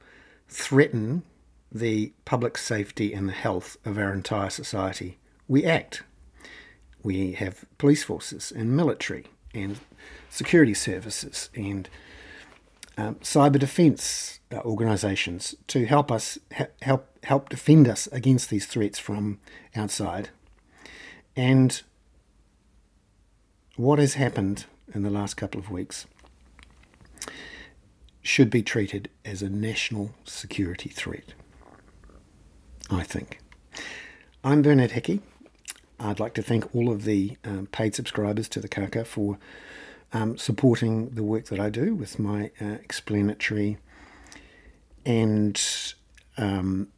threaten 0.49 1.23
the 1.71 2.13
public 2.25 2.57
safety 2.57 3.13
and 3.13 3.29
the 3.29 3.33
health 3.33 3.77
of 3.85 3.99
our 3.99 4.13
entire 4.13 4.51
society, 4.51 5.19
we 5.47 5.65
act. 5.65 6.03
We 7.03 7.33
have 7.33 7.65
police 7.79 8.03
forces 8.03 8.53
and 8.55 8.77
military 8.77 9.27
and 9.55 9.79
security 10.31 10.75
services 10.75 11.51
and 11.55 11.89
um, 12.97 13.17
cyber 13.17 13.59
defence 13.59 14.41
uh, 14.53 14.57
organisations 14.59 15.55
to 15.69 15.87
help 15.87 16.11
us 16.11 16.39
ha- 16.57 16.69
help 16.83 17.09
help 17.25 17.49
defend 17.49 17.89
us 17.89 18.07
against 18.09 18.51
these 18.51 18.67
threats 18.67 18.99
from 18.99 19.39
outside. 19.75 20.31
And 21.35 21.83
what 23.77 23.99
has 23.99 24.15
happened 24.15 24.65
in 24.95 25.03
the 25.03 25.11
last 25.11 25.35
couple 25.35 25.61
of 25.61 25.71
weeks 25.71 26.07
should 28.23 28.51
be 28.51 28.63
treated 28.63 29.09
as 29.25 29.43
a 29.43 29.49
national 29.49 30.13
security 30.25 30.89
threat. 30.89 31.35
I 32.91 33.03
think. 33.03 33.41
I'm 34.43 34.63
Bernard 34.63 34.93
Hickey. 34.93 35.21
I'd 35.99 36.21
like 36.21 36.35
to 36.35 36.43
thank 36.43 36.75
all 36.75 36.91
of 36.91 37.05
the 37.05 37.37
um, 37.45 37.67
paid 37.67 37.95
subscribers 37.95 38.49
to 38.51 38.61
the 38.61 38.69
Kaka 38.69 39.05
for 39.05 39.39
um, 40.13 40.37
supporting 40.37 41.11
the 41.11 41.23
work 41.23 41.47
that 41.47 41.61
I 41.61 41.71
do 41.71 41.95
with 41.95 42.19
my 42.19 42.51
uh, 42.61 42.65
explanatory 42.65 43.79
and 45.05 45.61
um, 46.37 46.89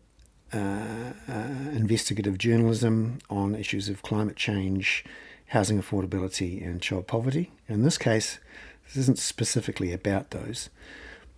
uh, 0.52 1.12
uh, 1.28 1.48
investigative 1.72 2.38
journalism 2.38 3.18
on 3.28 3.54
issues 3.54 3.88
of 3.88 4.02
climate 4.02 4.36
change, 4.36 5.04
housing 5.48 5.80
affordability, 5.80 6.64
and 6.64 6.80
child 6.80 7.06
poverty. 7.06 7.52
In 7.68 7.82
this 7.82 7.98
case, 7.98 8.38
this 8.86 8.96
isn't 8.96 9.18
specifically 9.18 9.92
about 9.92 10.30
those, 10.30 10.70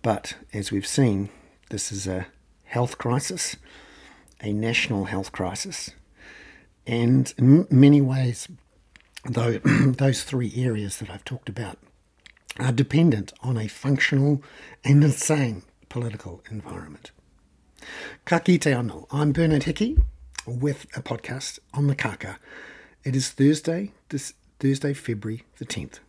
but 0.01 0.35
as 0.53 0.71
we've 0.71 0.87
seen, 0.87 1.29
this 1.69 1.91
is 1.91 2.07
a 2.07 2.27
health 2.63 2.97
crisis, 2.97 3.57
a 4.41 4.53
national 4.53 5.05
health 5.05 5.31
crisis, 5.33 5.91
and 6.87 7.33
in 7.37 7.67
many 7.69 8.01
ways, 8.01 8.47
though 9.25 9.57
those 9.63 10.23
three 10.23 10.53
areas 10.55 10.97
that 10.97 11.09
I've 11.09 11.25
talked 11.25 11.49
about 11.49 11.77
are 12.59 12.71
dependent 12.71 13.33
on 13.41 13.57
a 13.57 13.67
functional 13.67 14.43
and 14.83 15.03
insane 15.03 15.63
political 15.89 16.43
environment. 16.49 17.11
Ka 18.25 18.39
kite 18.39 18.61
anō. 18.61 19.07
I'm 19.11 19.31
Bernard 19.31 19.63
Hickey 19.63 19.97
with 20.45 20.85
a 20.95 21.01
podcast 21.01 21.59
on 21.73 21.87
the 21.87 21.95
kaka. 21.95 22.37
It 23.03 23.15
is 23.15 23.29
Thursday, 23.29 23.91
this 24.09 24.33
Thursday, 24.59 24.93
February 24.93 25.43
the 25.57 25.65
10th. 25.65 25.99